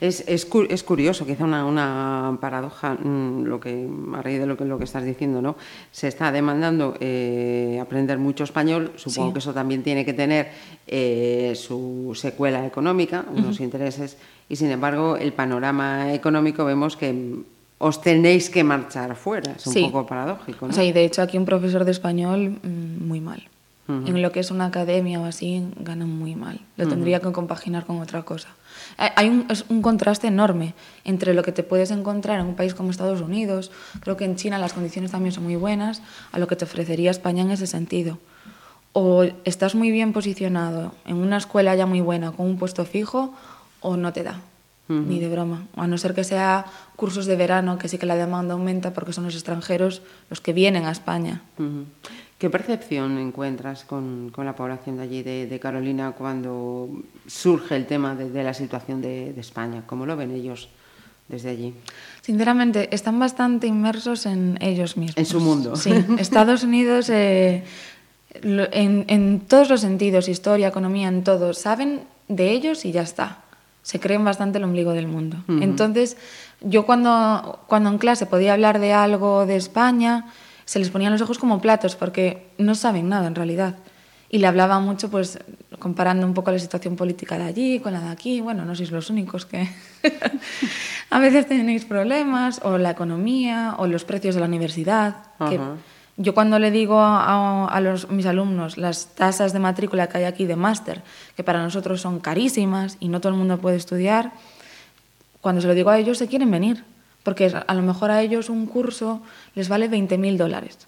Es, 0.00 0.24
es, 0.26 0.46
es, 0.70 0.82
curioso, 0.82 1.26
quizá 1.26 1.44
una, 1.44 1.66
una 1.66 2.38
paradoja, 2.40 2.94
mm, 2.94 3.44
lo 3.44 3.60
que, 3.60 3.88
a 4.14 4.22
raíz 4.22 4.38
de 4.38 4.46
lo 4.46 4.56
que, 4.56 4.64
lo 4.64 4.78
que 4.78 4.84
estás 4.84 5.04
diciendo, 5.04 5.42
¿no? 5.42 5.56
Se 5.92 6.08
está 6.08 6.32
demandando 6.32 6.96
eh, 7.00 7.78
aprender 7.80 8.18
mucho 8.18 8.44
español, 8.44 8.92
supongo 8.96 9.32
que 9.32 9.38
eso 9.40 9.52
también 9.52 9.82
tiene 9.82 10.04
que 10.04 10.14
tener 10.14 10.48
eh, 10.86 11.52
su 11.56 12.12
secuela 12.14 12.64
económica, 12.66 13.24
unos 13.34 13.60
intereses, 13.60 14.16
y 14.48 14.56
sin 14.56 14.70
embargo 14.70 15.16
el 15.16 15.32
panorama 15.32 16.12
económico 16.12 16.64
vemos 16.64 16.96
que 16.96 17.42
os 17.78 18.00
tenéis 18.00 18.50
que 18.50 18.64
marchar 18.64 19.16
fuera, 19.16 19.52
es 19.52 19.66
un 19.66 19.90
poco 19.90 20.06
paradójico. 20.06 20.68
y 20.80 20.92
de 20.92 21.04
hecho 21.04 21.22
aquí 21.22 21.36
un 21.36 21.44
profesor 21.44 21.84
de 21.84 21.90
español 21.90 22.58
mm, 22.62 23.06
muy 23.06 23.20
mal. 23.20 23.42
En 23.86 24.22
lo 24.22 24.32
que 24.32 24.40
es 24.40 24.50
una 24.50 24.64
academia 24.64 25.20
o 25.20 25.26
así, 25.26 25.62
ganan 25.76 26.08
muy 26.08 26.34
mal. 26.34 26.58
Lo 26.78 26.88
tendría 26.88 27.20
que 27.20 27.30
compaginar 27.32 27.84
con 27.84 28.00
otra 28.00 28.22
cosa. 28.22 28.48
Hay 28.96 29.28
un, 29.28 29.46
es 29.50 29.64
un 29.68 29.82
contraste 29.82 30.28
enorme 30.28 30.74
entre 31.04 31.34
lo 31.34 31.42
que 31.42 31.52
te 31.52 31.62
puedes 31.62 31.90
encontrar 31.90 32.38
en 32.40 32.46
un 32.46 32.54
país 32.54 32.74
como 32.74 32.90
Estados 32.90 33.20
Unidos, 33.20 33.70
creo 34.00 34.16
que 34.16 34.24
en 34.24 34.36
China 34.36 34.58
las 34.58 34.72
condiciones 34.72 35.10
también 35.10 35.32
son 35.32 35.44
muy 35.44 35.56
buenas, 35.56 36.02
a 36.32 36.38
lo 36.38 36.46
que 36.46 36.56
te 36.56 36.64
ofrecería 36.64 37.10
España 37.10 37.42
en 37.42 37.50
ese 37.50 37.66
sentido. 37.66 38.18
o 38.96 39.24
estás 39.44 39.74
muy 39.74 39.90
bien 39.90 40.12
posicionado 40.12 40.94
en 41.04 41.16
una 41.16 41.36
escuela 41.36 41.74
ya 41.74 41.84
muy 41.84 42.00
buena 42.00 42.30
con 42.30 42.46
un 42.46 42.58
puesto 42.58 42.84
fijo 42.84 43.34
o 43.80 43.96
no 43.96 44.12
te 44.12 44.22
da. 44.22 44.40
Ni 44.86 45.18
de 45.18 45.28
broma. 45.28 45.66
A 45.76 45.86
no 45.86 45.96
ser 45.96 46.14
que 46.14 46.24
sea 46.24 46.66
cursos 46.94 47.24
de 47.24 47.36
verano, 47.36 47.78
que 47.78 47.88
sí 47.88 47.96
que 47.96 48.04
la 48.04 48.16
demanda 48.16 48.52
aumenta 48.52 48.92
porque 48.92 49.14
son 49.14 49.24
los 49.24 49.34
extranjeros 49.34 50.02
los 50.28 50.42
que 50.42 50.52
vienen 50.52 50.84
a 50.84 50.92
España. 50.92 51.40
¿Qué 52.38 52.50
percepción 52.50 53.16
encuentras 53.18 53.84
con, 53.84 54.30
con, 54.30 54.44
la 54.44 54.56
población 54.56 54.96
de 54.96 55.02
allí, 55.04 55.22
de, 55.22 55.46
de, 55.46 55.60
Carolina, 55.60 56.12
cuando 56.12 56.90
surge 57.26 57.76
el 57.76 57.86
tema 57.86 58.14
de, 58.14 58.28
de 58.30 58.42
la 58.42 58.54
situación 58.54 59.00
de, 59.00 59.32
de, 59.32 59.40
España? 59.40 59.84
¿Cómo 59.86 60.04
lo 60.04 60.16
ven 60.16 60.32
ellos 60.32 60.68
desde 61.28 61.50
allí? 61.50 61.74
Sinceramente, 62.22 62.92
están 62.92 63.18
bastante 63.18 63.66
inmersos 63.66 64.26
en 64.26 64.58
ellos 64.60 64.96
mismos. 64.96 65.16
En 65.16 65.26
su 65.26 65.40
mundo. 65.40 65.76
Sí, 65.76 65.92
Estados 66.18 66.64
Unidos, 66.64 67.08
eh, 67.08 67.62
en, 68.42 69.04
en 69.06 69.40
todos 69.40 69.70
los 69.70 69.80
sentidos, 69.80 70.28
historia, 70.28 70.68
economía, 70.68 71.08
en 71.08 71.22
todo, 71.22 71.54
saben 71.54 72.02
de 72.28 72.50
ellos 72.50 72.84
y 72.84 72.92
ya 72.92 73.02
está 73.02 73.44
se 73.84 74.00
creen 74.00 74.24
bastante 74.24 74.56
el 74.56 74.64
ombligo 74.64 74.92
del 74.94 75.06
mundo. 75.06 75.36
Uh 75.46 75.52
-huh. 75.52 75.62
Entonces, 75.62 76.16
yo 76.62 76.86
cuando, 76.86 77.60
cuando 77.66 77.90
en 77.90 77.98
clase 77.98 78.24
podía 78.24 78.54
hablar 78.54 78.80
de 78.80 78.94
algo 78.94 79.44
de 79.44 79.56
España, 79.56 80.24
se 80.64 80.78
les 80.78 80.90
ponían 80.90 81.12
los 81.12 81.22
ojos 81.22 81.38
como 81.38 81.60
platos, 81.60 81.96
porque 81.96 82.46
no 82.58 82.74
saben 82.74 83.08
nada 83.08 83.26
en 83.26 83.34
realidad. 83.34 83.76
Y 84.30 84.38
le 84.38 84.46
hablaba 84.46 84.80
mucho, 84.80 85.10
pues, 85.10 85.38
comparando 85.78 86.26
un 86.26 86.34
poco 86.34 86.50
la 86.50 86.58
situación 86.58 86.96
política 86.96 87.38
de 87.38 87.44
allí 87.44 87.80
con 87.80 87.92
la 87.92 88.00
de 88.00 88.08
aquí. 88.08 88.40
Bueno, 88.40 88.64
no 88.64 88.74
sois 88.74 88.90
los 88.90 89.10
únicos 89.10 89.46
que 89.46 89.68
a 91.10 91.18
veces 91.18 91.46
tenéis 91.46 91.84
problemas, 91.84 92.60
o 92.64 92.78
la 92.78 92.90
economía, 92.90 93.74
o 93.78 93.86
los 93.86 94.04
precios 94.04 94.34
de 94.34 94.40
la 94.40 94.46
universidad. 94.46 95.16
Uh 95.38 95.44
-huh. 95.44 95.50
que 95.50 95.60
yo 96.16 96.32
cuando 96.32 96.58
le 96.58 96.70
digo 96.70 97.00
a, 97.00 97.66
a 97.66 97.80
los, 97.80 98.08
mis 98.10 98.26
alumnos 98.26 98.78
las 98.78 99.14
tasas 99.14 99.52
de 99.52 99.58
matrícula 99.58 100.08
que 100.08 100.18
hay 100.18 100.24
aquí 100.24 100.46
de 100.46 100.54
máster, 100.54 101.02
que 101.36 101.42
para 101.42 101.62
nosotros 101.62 102.00
son 102.00 102.20
carísimas 102.20 102.96
y 103.00 103.08
no 103.08 103.20
todo 103.20 103.32
el 103.32 103.38
mundo 103.38 103.58
puede 103.58 103.76
estudiar, 103.76 104.32
cuando 105.40 105.60
se 105.60 105.66
lo 105.66 105.74
digo 105.74 105.90
a 105.90 105.98
ellos 105.98 106.18
se 106.18 106.28
quieren 106.28 106.50
venir, 106.50 106.84
porque 107.24 107.52
a 107.66 107.74
lo 107.74 107.82
mejor 107.82 108.12
a 108.12 108.22
ellos 108.22 108.48
un 108.48 108.66
curso 108.66 109.20
les 109.56 109.68
vale 109.68 109.90
20.000 109.90 110.36
dólares. 110.36 110.86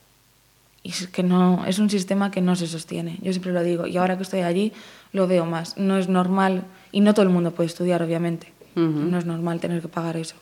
Y 0.85 0.91
es 0.91 1.09
que 1.09 1.25
no, 1.25 1.65
es 1.67 1.81
un 1.81 1.91
sistema 1.91 2.31
que 2.31 2.41
no 2.41 2.55
se 2.55 2.69
sostiene. 2.69 3.19
Yo 3.21 3.33
siempre 3.33 3.53
lo 3.53 3.65
digo, 3.65 3.89
y 3.89 3.97
ahora 3.97 4.17
que 4.17 4.23
estoy 4.23 4.43
allí 4.43 4.73
lo 5.13 5.27
veo 5.27 5.45
más. 5.45 5.77
No 5.77 5.99
es 5.99 6.09
normal, 6.09 6.63
y 6.93 7.01
no 7.01 7.13
todo 7.13 7.25
el 7.25 7.33
mundo 7.33 7.51
puede 7.51 7.67
estudiar, 7.67 8.03
obviamente. 8.03 8.53
Uh 8.77 8.81
-huh. 8.81 9.11
No 9.11 9.19
es 9.19 9.25
normal 9.25 9.59
tener 9.59 9.83
que 9.83 9.89
pagar 9.89 10.17
eso. 10.17 10.37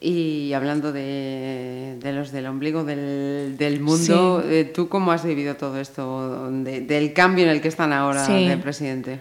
Y 0.00 0.52
hablando 0.52 0.92
de, 0.92 1.98
de, 2.00 2.12
los 2.12 2.30
del 2.30 2.46
ombligo 2.46 2.84
del, 2.84 3.56
del 3.58 3.80
mundo, 3.80 4.42
sí. 4.42 4.54
eh, 4.54 4.64
¿tú 4.64 4.88
cómo 4.88 5.10
has 5.10 5.24
vivido 5.24 5.56
todo 5.56 5.80
esto 5.80 6.50
de, 6.50 6.82
del 6.82 7.12
cambio 7.12 7.44
en 7.44 7.50
el 7.50 7.60
que 7.60 7.68
están 7.68 7.92
ahora 7.92 8.24
sí. 8.24 8.46
de 8.46 8.56
presidente? 8.58 9.20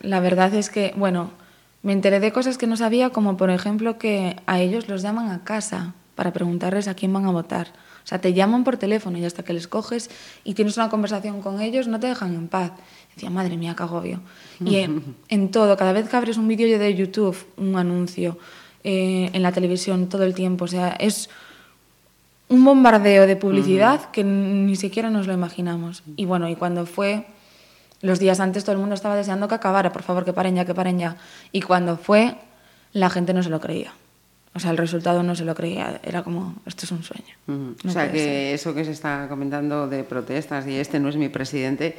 La 0.00 0.20
verdad 0.20 0.54
es 0.54 0.70
que, 0.70 0.92
bueno, 0.96 1.30
me 1.82 1.92
enteré 1.92 2.20
de 2.20 2.32
cosas 2.32 2.58
que 2.58 2.66
no 2.66 2.76
sabía, 2.76 3.10
como 3.10 3.36
por 3.36 3.50
ejemplo 3.50 3.98
que 3.98 4.36
a 4.46 4.60
ellos 4.60 4.88
los 4.88 5.02
llaman 5.02 5.30
a 5.30 5.44
casa 5.44 5.94
para 6.14 6.32
preguntarles 6.32 6.88
a 6.88 6.94
quién 6.94 7.12
van 7.12 7.26
a 7.26 7.30
votar. 7.30 7.68
O 8.04 8.06
sea, 8.06 8.20
te 8.20 8.32
llaman 8.32 8.64
por 8.64 8.76
teléfono 8.76 9.18
y 9.18 9.24
hasta 9.24 9.44
que 9.44 9.52
les 9.52 9.68
coges 9.68 10.10
y 10.44 10.54
tienes 10.54 10.76
una 10.76 10.88
conversación 10.88 11.40
con 11.40 11.60
ellos, 11.60 11.86
no 11.86 12.00
te 12.00 12.08
dejan 12.08 12.34
en 12.34 12.48
paz. 12.48 12.72
Decía, 13.14 13.30
madre 13.30 13.56
mía, 13.56 13.74
qué 13.76 13.82
agobio. 13.82 14.20
Y 14.64 14.76
en, 14.76 15.16
en 15.28 15.50
todo, 15.50 15.76
cada 15.76 15.92
vez 15.92 16.08
que 16.08 16.16
abres 16.16 16.36
un 16.36 16.48
vídeo 16.48 16.78
de 16.78 16.94
YouTube, 16.94 17.36
un 17.56 17.76
anuncio, 17.76 18.38
eh, 18.84 19.30
en 19.32 19.42
la 19.42 19.52
televisión 19.52 20.08
todo 20.08 20.24
el 20.24 20.34
tiempo. 20.34 20.64
O 20.64 20.68
sea, 20.68 20.90
es 20.98 21.30
un 22.48 22.64
bombardeo 22.64 23.28
de 23.28 23.36
publicidad 23.36 24.00
uh 24.00 24.04
-huh. 24.04 24.10
que 24.10 24.24
ni 24.24 24.74
siquiera 24.74 25.08
nos 25.08 25.26
lo 25.28 25.32
imaginamos. 25.32 26.02
Y 26.16 26.24
bueno, 26.24 26.48
y 26.48 26.56
cuando 26.56 26.84
fue, 26.84 27.26
los 28.02 28.18
días 28.18 28.40
antes 28.40 28.64
todo 28.64 28.72
el 28.74 28.78
mundo 28.78 28.94
estaba 28.94 29.16
deseando 29.16 29.48
que 29.48 29.54
acabara, 29.54 29.92
por 29.92 30.02
favor, 30.02 30.24
que 30.24 30.32
paren 30.32 30.56
ya, 30.56 30.64
que 30.64 30.74
paren 30.74 30.98
ya. 30.98 31.16
Y 31.52 31.62
cuando 31.62 31.96
fue, 31.96 32.36
la 32.92 33.08
gente 33.08 33.32
no 33.32 33.42
se 33.42 33.50
lo 33.50 33.60
creía. 33.60 33.92
O 34.54 34.60
sea, 34.60 34.70
el 34.70 34.76
resultado 34.76 35.22
no 35.22 35.34
se 35.34 35.44
lo 35.44 35.54
creía, 35.54 36.00
era 36.04 36.22
como, 36.22 36.56
esto 36.66 36.84
es 36.84 36.92
un 36.92 37.02
sueño. 37.02 37.34
Uh 37.46 37.52
-huh. 37.52 37.76
no 37.84 37.90
o 37.90 37.92
sea, 37.92 38.12
que 38.12 38.18
ser. 38.18 38.54
eso 38.54 38.74
que 38.74 38.84
se 38.84 38.90
está 38.90 39.26
comentando 39.28 39.88
de 39.88 40.04
protestas 40.04 40.66
y 40.66 40.76
este 40.76 41.00
no 41.00 41.08
es 41.08 41.16
mi 41.16 41.30
presidente, 41.30 41.96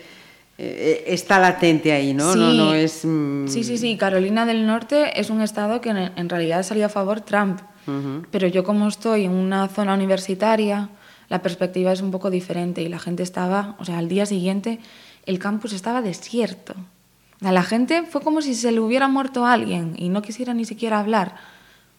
eh, 0.60 1.05
está 1.07 1.39
latente 1.39 1.91
ahí, 1.91 2.13
¿no? 2.13 2.31
Sí, 2.33 2.39
no, 2.39 2.53
no 2.53 2.74
es, 2.75 3.05
mm... 3.05 3.48
sí, 3.48 3.63
sí, 3.63 3.79
sí. 3.79 3.98
Carolina 3.98 4.45
del 4.45 4.67
Norte 4.67 5.19
es 5.19 5.31
un 5.31 5.41
estado 5.41 5.81
que 5.81 5.89
en, 5.89 6.29
realidad 6.29 6.62
salió 6.62 6.86
a 6.86 6.89
favor 6.89 7.22
Trump. 7.22 7.62
Uh 7.88 7.91
-huh. 7.91 8.25
Pero 8.29 8.48
yo 8.48 8.63
como 8.63 8.88
estoy 8.88 9.25
en 9.25 9.31
una 9.31 9.67
zona 9.67 9.95
universitaria, 9.95 10.89
la 11.29 11.41
perspectiva 11.41 11.91
es 11.91 12.01
un 12.01 12.12
poco 12.12 12.29
diferente 12.29 12.83
y 12.83 12.88
la 12.88 13.00
gente 13.00 13.24
estaba, 13.24 13.75
o 13.79 13.86
sea, 13.86 13.98
al 13.98 14.10
día 14.10 14.27
siguiente 14.27 14.79
el 15.25 15.39
campus 15.39 15.74
estaba 15.74 16.01
desierto. 16.01 16.75
A 17.42 17.51
la 17.51 17.63
gente 17.63 18.03
fue 18.03 18.22
como 18.22 18.42
si 18.42 18.56
se 18.56 18.72
le 18.72 18.80
hubiera 18.80 19.08
muerto 19.08 19.46
alguien 19.46 19.96
y 19.98 20.10
no 20.10 20.22
quisiera 20.22 20.53
ni 20.53 20.65
siquiera 20.65 21.00
hablar. 21.00 21.36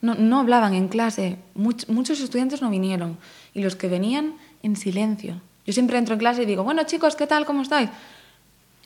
No, 0.00 0.14
no 0.14 0.40
hablaban 0.40 0.74
en 0.74 0.88
clase. 0.88 1.38
Much, 1.54 1.88
muchos 1.88 2.20
estudiantes 2.20 2.62
no 2.62 2.70
vinieron 2.70 3.18
y 3.52 3.62
los 3.62 3.76
que 3.76 3.88
venían 3.88 4.34
en 4.62 4.76
silencio. 4.76 5.40
Yo 5.66 5.72
siempre 5.72 5.98
entro 5.98 6.14
en 6.14 6.20
clase 6.20 6.42
y 6.42 6.46
digo, 6.46 6.64
bueno 6.64 6.82
chicos, 6.84 7.16
¿qué 7.16 7.26
tal? 7.26 7.44
¿Cómo 7.46 7.62
estáis? 7.62 7.90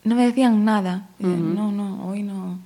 no 0.04 0.14
me 0.14 0.26
decían 0.26 0.64
nada. 0.64 1.08
Uh 1.18 1.26
-huh. 1.26 1.54
No, 1.54 1.72
no, 1.72 2.06
hoy 2.08 2.22
no. 2.22 2.58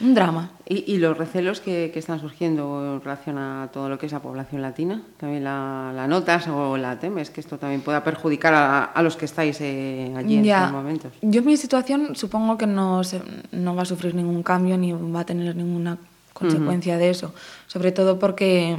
Un 0.00 0.14
drama. 0.14 0.50
¿Y, 0.66 0.94
y 0.94 0.98
los 0.98 1.16
recelos 1.16 1.60
que, 1.60 1.90
que, 1.92 1.98
están 1.98 2.20
surgiendo 2.20 2.94
en 2.94 3.00
relación 3.02 3.36
a 3.38 3.68
todo 3.72 3.88
lo 3.88 3.98
que 3.98 4.06
es 4.06 4.12
la 4.12 4.20
población 4.20 4.62
latina? 4.62 5.02
¿También 5.18 5.44
la, 5.44 5.92
la 5.94 6.06
notas 6.06 6.48
o 6.48 6.76
la 6.76 6.98
temes? 6.98 7.30
Que 7.30 7.40
esto 7.40 7.58
también 7.58 7.82
pueda 7.82 8.02
perjudicar 8.02 8.54
a, 8.54 8.84
a 8.84 9.02
los 9.02 9.16
que 9.16 9.26
estáis 9.26 9.60
eh, 9.60 10.12
allí 10.16 10.36
en 10.36 10.46
estos 10.46 10.72
momentos. 10.72 11.12
Yo 11.20 11.42
mi 11.42 11.56
situación 11.56 12.16
supongo 12.16 12.56
que 12.56 12.66
no, 12.66 13.04
se, 13.04 13.20
no 13.52 13.74
va 13.74 13.82
a 13.82 13.86
sufrir 13.86 14.14
ningún 14.14 14.42
cambio 14.42 14.78
ni 14.78 14.92
va 14.92 15.20
a 15.20 15.26
tener 15.26 15.54
ninguna 15.54 15.98
consecuencia 16.32 16.94
uh 16.94 16.96
-huh. 16.96 17.00
de 17.00 17.10
eso. 17.10 17.34
Sobre 17.66 17.92
todo 17.92 18.18
porque 18.18 18.76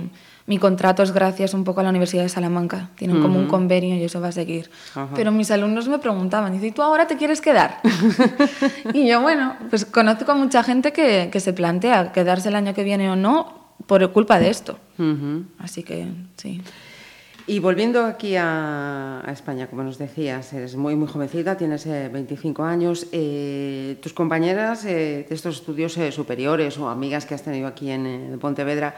mi 0.47 0.57
contrato 0.57 1.03
es 1.03 1.11
gracias 1.11 1.53
un 1.53 1.63
poco 1.63 1.81
a 1.81 1.83
la 1.83 1.89
Universidad 1.89 2.23
de 2.23 2.29
Salamanca. 2.29 2.89
Tienen 2.95 3.17
uh 3.17 3.19
-huh. 3.19 3.23
como 3.23 3.39
un 3.39 3.47
convenio 3.47 3.95
y 3.95 4.03
eso 4.03 4.19
va 4.19 4.29
a 4.29 4.31
seguir. 4.31 4.69
Pero 5.15 5.31
mis 5.31 5.51
alumnos 5.51 5.87
me 5.87 5.99
preguntaban, 5.99 6.63
¿y 6.63 6.71
tú 6.71 6.81
ahora 6.81 7.07
te 7.07 7.17
quieres 7.17 7.41
quedar? 7.41 7.79
y 8.93 9.07
yo, 9.07 9.21
bueno, 9.21 9.55
pues 9.69 9.85
conozco 9.85 10.31
a 10.31 10.35
mucha 10.35 10.63
gente 10.63 10.91
que, 10.91 11.29
que, 11.31 11.39
se 11.39 11.53
plantea 11.53 12.11
quedarse 12.11 12.49
el 12.49 12.55
año 12.55 12.73
que 12.73 12.83
viene 12.83 13.09
o 13.09 13.15
no 13.15 13.75
por 13.87 14.11
culpa 14.11 14.39
de 14.39 14.49
esto. 14.49 14.77
Uh 14.97 15.03
-huh. 15.03 15.45
Así 15.59 15.83
que, 15.83 16.07
sí. 16.37 16.61
Y 17.47 17.59
volviendo 17.59 18.05
aquí 18.05 18.35
a, 18.35 19.21
a, 19.25 19.31
España, 19.31 19.67
como 19.67 19.83
nos 19.83 19.97
decías, 19.97 20.53
eres 20.53 20.75
muy, 20.75 20.95
muy 20.95 21.07
jovencita, 21.07 21.57
tienes 21.57 21.85
eh, 21.85 22.09
25 22.11 22.63
años. 22.63 23.07
Eh, 23.11 23.97
tus 24.01 24.13
compañeras 24.13 24.85
eh, 24.85 25.25
de 25.27 25.35
estos 25.35 25.55
estudios 25.55 25.97
eh, 25.97 26.11
superiores 26.11 26.77
o 26.77 26.87
amigas 26.87 27.25
que 27.25 27.33
has 27.33 27.43
tenido 27.43 27.67
aquí 27.67 27.89
en, 27.89 28.05
en 28.05 28.39
Pontevedra, 28.39 28.95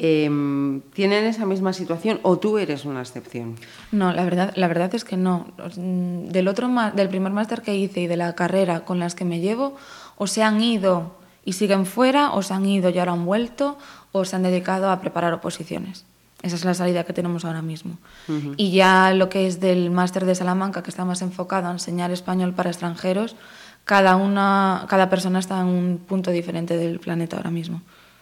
eh, 0.00 0.80
¿tienen 0.92 1.24
esa 1.24 1.46
misma 1.46 1.72
situación 1.72 2.20
o 2.22 2.38
tú 2.38 2.58
eres 2.58 2.84
una 2.84 3.00
excepción? 3.00 3.56
No, 3.92 4.12
la 4.12 4.24
verdad, 4.24 4.52
la 4.56 4.68
verdad 4.68 4.94
es 4.94 5.04
que 5.04 5.16
no. 5.16 5.46
Del, 5.76 6.48
otro, 6.48 6.68
del 6.94 7.08
primer 7.08 7.32
máster 7.32 7.62
que 7.62 7.76
hice 7.76 8.02
y 8.02 8.06
de 8.06 8.16
la 8.16 8.34
carrera 8.34 8.80
con 8.84 8.98
las 8.98 9.14
que 9.14 9.24
me 9.24 9.40
llevo, 9.40 9.76
o 10.16 10.26
se 10.26 10.42
han 10.42 10.60
ido 10.62 11.16
y 11.44 11.52
siguen 11.52 11.86
fuera, 11.86 12.32
o 12.32 12.42
se 12.42 12.54
han 12.54 12.66
ido 12.66 12.90
y 12.90 12.98
ahora 12.98 13.12
han 13.12 13.24
vuelto, 13.24 13.78
o 14.12 14.24
se 14.24 14.36
han 14.36 14.42
dedicado 14.42 14.90
a 14.90 15.00
preparar 15.00 15.32
oposiciones. 15.32 16.04
Esa 16.42 16.56
es 16.56 16.64
la 16.64 16.74
salida 16.74 17.04
que 17.04 17.12
tenemos 17.12 17.44
ahora 17.44 17.62
mismo. 17.62 17.98
Uh 18.28 18.32
-huh. 18.32 18.54
Y 18.56 18.72
ya 18.72 19.12
lo 19.14 19.28
que 19.28 19.46
es 19.46 19.60
del 19.60 19.90
máster 19.90 20.26
de 20.26 20.34
Salamanca, 20.34 20.82
que 20.82 20.90
está 20.90 21.04
más 21.04 21.22
enfocado 21.22 21.68
a 21.68 21.72
enseñar 21.72 22.10
español 22.10 22.52
para 22.52 22.70
extranjeros, 22.70 23.36
cada, 23.84 24.16
una, 24.16 24.84
cada 24.88 25.08
persona 25.08 25.38
está 25.38 25.60
en 25.60 25.68
un 25.68 25.98
punto 25.98 26.30
diferente 26.30 26.76
del 26.76 26.98
planeta 26.98 27.36
ahora 27.36 27.50
mismo. 27.50 27.80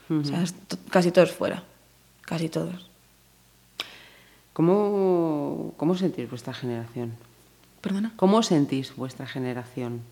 Uh 0.09 0.15
-huh. 0.15 0.21
O 0.21 0.25
sea, 0.25 0.45
casi 0.91 1.11
todos 1.11 1.33
fuera, 1.33 1.63
casi 2.23 2.49
todos. 2.49 2.91
¿Cómo, 4.53 5.75
¿Cómo 5.77 5.95
sentís 5.97 6.31
vuestra 6.31 6.55
generación? 6.55 7.15
¿Perdona? 7.81 8.13
¿Cómo 8.17 8.43
sentís 8.43 8.95
vuestra 8.97 9.27
generación? 9.27 10.03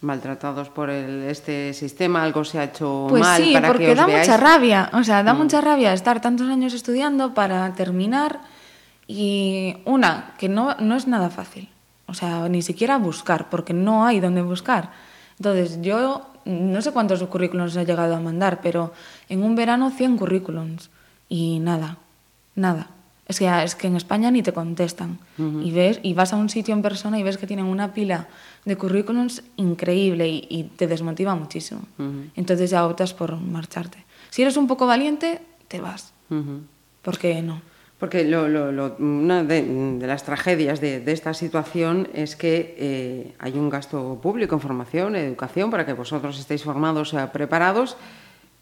maltratados 0.00 0.68
por 0.70 0.88
el, 0.90 1.24
este 1.24 1.74
sistema, 1.74 2.22
algo 2.22 2.44
se 2.44 2.58
ha 2.58 2.64
hecho 2.64 3.06
pues 3.08 3.22
mal 3.22 3.42
sí, 3.42 3.52
para 3.52 3.68
porque 3.68 3.86
que 3.86 3.90
os 3.92 3.98
da 3.98 4.06
veáis? 4.06 4.28
mucha 4.28 4.36
rabia, 4.38 4.90
o 4.94 5.04
sea, 5.04 5.22
da 5.22 5.34
mm. 5.34 5.38
mucha 5.38 5.60
rabia 5.60 5.92
estar 5.92 6.20
tantos 6.20 6.48
años 6.48 6.72
estudiando 6.72 7.34
para 7.34 7.72
terminar 7.74 8.40
y 9.06 9.76
una, 9.84 10.34
que 10.38 10.48
no, 10.48 10.74
no 10.78 10.96
es 10.96 11.06
nada 11.06 11.28
fácil, 11.28 11.68
o 12.06 12.14
sea, 12.14 12.48
ni 12.48 12.62
siquiera 12.62 12.96
buscar, 12.96 13.50
porque 13.50 13.74
no 13.74 14.06
hay 14.06 14.20
donde 14.20 14.42
buscar. 14.42 14.90
Entonces, 15.38 15.80
yo 15.82 16.29
no 16.44 16.80
sé 16.82 16.92
cuántos 16.92 17.22
currículums 17.24 17.76
he 17.76 17.84
llegado 17.84 18.14
a 18.16 18.20
mandar, 18.20 18.60
pero 18.62 18.92
en 19.28 19.42
un 19.42 19.54
verano 19.54 19.90
100 19.90 20.16
currículums 20.18 20.90
y 21.28 21.58
nada, 21.60 21.98
nada. 22.54 22.88
Es 23.26 23.38
que, 23.38 23.46
es 23.62 23.76
que 23.76 23.86
en 23.86 23.94
España 23.94 24.30
ni 24.32 24.42
te 24.42 24.52
contestan. 24.52 25.18
Uh 25.38 25.42
-huh. 25.42 25.66
y, 25.66 25.70
ves, 25.70 26.00
y 26.02 26.14
vas 26.14 26.32
a 26.32 26.36
un 26.36 26.48
sitio 26.48 26.74
en 26.74 26.82
persona 26.82 27.16
y 27.18 27.22
ves 27.22 27.38
que 27.38 27.46
tienen 27.46 27.66
una 27.66 27.94
pila 27.94 28.26
de 28.64 28.74
currículums 28.76 29.44
increíble 29.56 30.28
y, 30.28 30.46
y 30.50 30.64
te 30.64 30.88
desmotiva 30.88 31.36
muchísimo. 31.36 31.82
Uh 31.98 32.02
-huh. 32.02 32.30
Entonces 32.34 32.70
ya 32.70 32.84
optas 32.84 33.14
por 33.14 33.36
marcharte. 33.36 34.04
Si 34.30 34.42
eres 34.42 34.56
un 34.56 34.66
poco 34.66 34.86
valiente, 34.86 35.40
te 35.68 35.80
vas. 35.80 36.12
Uh 36.28 36.34
-huh. 36.34 36.60
¿Por 37.02 37.18
qué 37.18 37.40
no? 37.40 37.62
Porque 38.00 38.24
lo, 38.24 38.48
lo, 38.48 38.72
lo, 38.72 38.96
una 38.98 39.44
de, 39.44 39.62
de, 39.62 40.06
las 40.06 40.24
tragedias 40.24 40.80
de, 40.80 41.00
de, 41.00 41.12
esta 41.12 41.34
situación 41.34 42.08
es 42.14 42.34
que 42.34 42.74
eh, 42.78 43.34
hay 43.38 43.52
un 43.58 43.68
gasto 43.68 44.18
público 44.22 44.54
en 44.54 44.60
formación, 44.62 45.16
en 45.16 45.26
educación, 45.26 45.70
para 45.70 45.84
que 45.84 45.92
vosotros 45.92 46.38
estéis 46.38 46.64
formados, 46.64 47.12
eh, 47.12 47.28
preparados, 47.30 47.98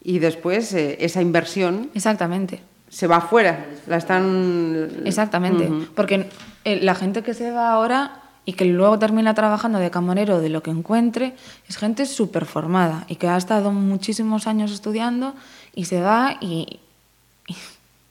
y 0.03 0.19
después 0.19 0.73
eh, 0.73 0.97
esa 0.99 1.21
inversión. 1.21 1.89
Exactamente. 1.93 2.59
Se 2.89 3.07
va 3.07 3.17
afuera, 3.17 3.65
la 3.87 3.95
están. 3.95 4.89
Exactamente. 5.05 5.69
Uh 5.69 5.73
-huh. 5.73 5.87
Porque 5.95 6.27
eh, 6.65 6.79
la 6.81 6.93
gente 6.93 7.23
que 7.23 7.33
se 7.33 7.51
va 7.51 7.71
ahora 7.71 8.23
y 8.43 8.53
que 8.53 8.65
luego 8.65 8.99
termina 8.99 9.33
trabajando 9.35 9.79
de 9.79 9.89
camarero 9.89 10.41
de 10.41 10.49
lo 10.49 10.63
que 10.63 10.71
encuentre 10.71 11.35
es 11.67 11.77
gente 11.77 12.05
súper 12.05 12.45
formada 12.45 13.05
y 13.07 13.15
que 13.15 13.27
ha 13.27 13.37
estado 13.37 13.71
muchísimos 13.71 14.47
años 14.47 14.71
estudiando 14.71 15.33
y 15.75 15.85
se 15.85 16.01
va 16.01 16.35
y, 16.41 16.79
y 17.47 17.55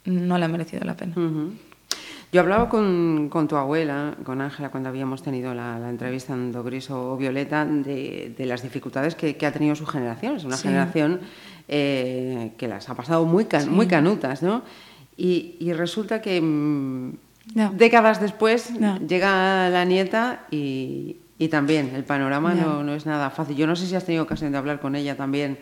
no 0.09 0.39
le 0.39 0.45
ha 0.45 0.49
merecido 0.49 0.85
la 0.85 0.97
pena. 0.97 1.15
Uh 1.17 1.21
-huh. 1.21 1.51
Yo 2.31 2.43
hablaba 2.43 2.69
con, 2.69 3.29
con 3.31 3.49
tu 3.49 3.57
abuela, 3.57 4.15
con 4.23 4.43
Ángela, 4.43 4.69
cuando 4.69 4.91
habíamos 4.91 5.23
tenido 5.23 5.55
la, 5.55 5.79
la 5.79 5.89
entrevista 5.89 6.35
en 6.35 6.53
Do 6.53 6.63
Gris 6.63 6.91
o 6.91 7.17
Violeta, 7.17 7.65
de, 7.65 8.35
de 8.37 8.47
las 8.47 8.63
dificultades 8.63 9.15
que, 9.15 9.37
que, 9.39 9.47
ha 9.47 9.53
tenido 9.53 9.75
su 9.75 9.87
generación. 9.87 10.37
Es 10.37 10.45
una 10.45 10.57
sí. 10.57 10.69
generación 10.69 11.21
eh, 11.69 12.53
que 12.59 12.69
las 12.69 12.91
ha 12.91 12.95
pasado 12.95 13.25
muy, 13.25 13.47
can, 13.47 13.63
sí. 13.63 13.71
muy 13.71 13.87
canutas, 13.87 14.43
¿no? 14.43 14.63
Y, 15.17 15.57
y 15.59 15.73
resulta 15.73 16.21
que 16.21 16.39
mmm, 16.43 17.13
no. 17.55 17.73
décadas 17.73 18.21
después 18.21 18.79
no. 18.79 18.99
llega 18.99 19.71
la 19.71 19.87
nieta 19.87 20.45
y, 20.51 21.17
y, 21.39 21.49
también 21.49 21.93
el 21.95 22.05
panorama 22.05 22.53
no. 22.53 22.67
no. 22.67 22.85
No, 22.85 22.95
es 22.95 23.07
nada 23.07 23.31
fácil. 23.31 23.57
Yo 23.57 23.67
no 23.67 23.75
sé 23.75 23.87
si 23.87 23.95
has 23.95 24.05
tenido 24.05 24.25
ocasión 24.25 24.53
de 24.53 24.59
hablar 24.59 24.81
con 24.81 24.97
ella 24.97 25.17
también 25.17 25.57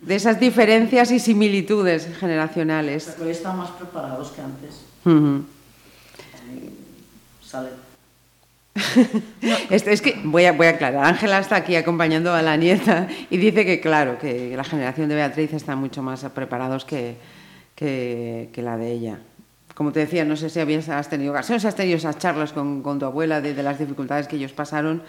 de 0.00 0.14
esas 0.14 0.40
diferencias 0.40 1.10
y 1.10 1.18
similitudes 1.18 2.08
generacionales. 2.18 3.12
Pero 3.16 3.26
hoy 3.26 3.32
están 3.32 3.58
más 3.58 3.70
preparados 3.70 4.30
que 4.30 4.40
antes. 4.40 4.80
Uh 5.04 5.10
-huh. 5.10 5.44
Sale. 7.42 7.70
Esto 9.70 9.90
es 9.90 10.00
que 10.00 10.20
voy 10.24 10.44
a, 10.44 10.52
voy 10.52 10.68
a 10.68 10.70
aclarar. 10.70 11.04
Ángela 11.04 11.38
está 11.38 11.56
aquí 11.56 11.76
acompañando 11.76 12.32
a 12.32 12.42
la 12.42 12.56
nieta 12.56 13.08
y 13.28 13.36
dice 13.36 13.64
que, 13.66 13.80
claro, 13.80 14.18
que 14.18 14.56
la 14.56 14.64
generación 14.64 15.08
de 15.08 15.16
Beatriz 15.16 15.52
está 15.52 15.76
mucho 15.76 16.02
más 16.02 16.24
preparados 16.34 16.84
que, 16.84 17.16
que, 17.74 18.48
que 18.52 18.62
la 18.62 18.76
de 18.76 18.92
ella. 18.92 19.18
Como 19.74 19.92
te 19.92 20.00
decía, 20.00 20.24
no 20.24 20.36
sé 20.36 20.50
si 20.50 20.60
habías, 20.60 20.88
has 20.88 21.08
tenido 21.08 21.32
ocasión, 21.32 21.58
si 21.58 21.66
has 21.66 21.74
tenido 21.74 21.96
esas 21.96 22.18
charlas 22.18 22.52
con, 22.52 22.82
con 22.82 22.98
tu 22.98 23.06
abuela 23.06 23.40
de, 23.40 23.54
de, 23.54 23.62
las 23.62 23.78
dificultades 23.78 24.28
que 24.28 24.36
ellos 24.36 24.52
pasaron 24.52 25.02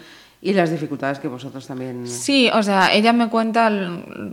y 0.44 0.52
las 0.54 0.72
dificultades 0.72 1.20
que 1.20 1.28
vosotros 1.28 1.68
también. 1.68 2.06
Sí, 2.08 2.50
o 2.52 2.62
sea, 2.64 2.92
ella 2.92 3.12
me 3.12 3.28
cuenta 3.28 3.70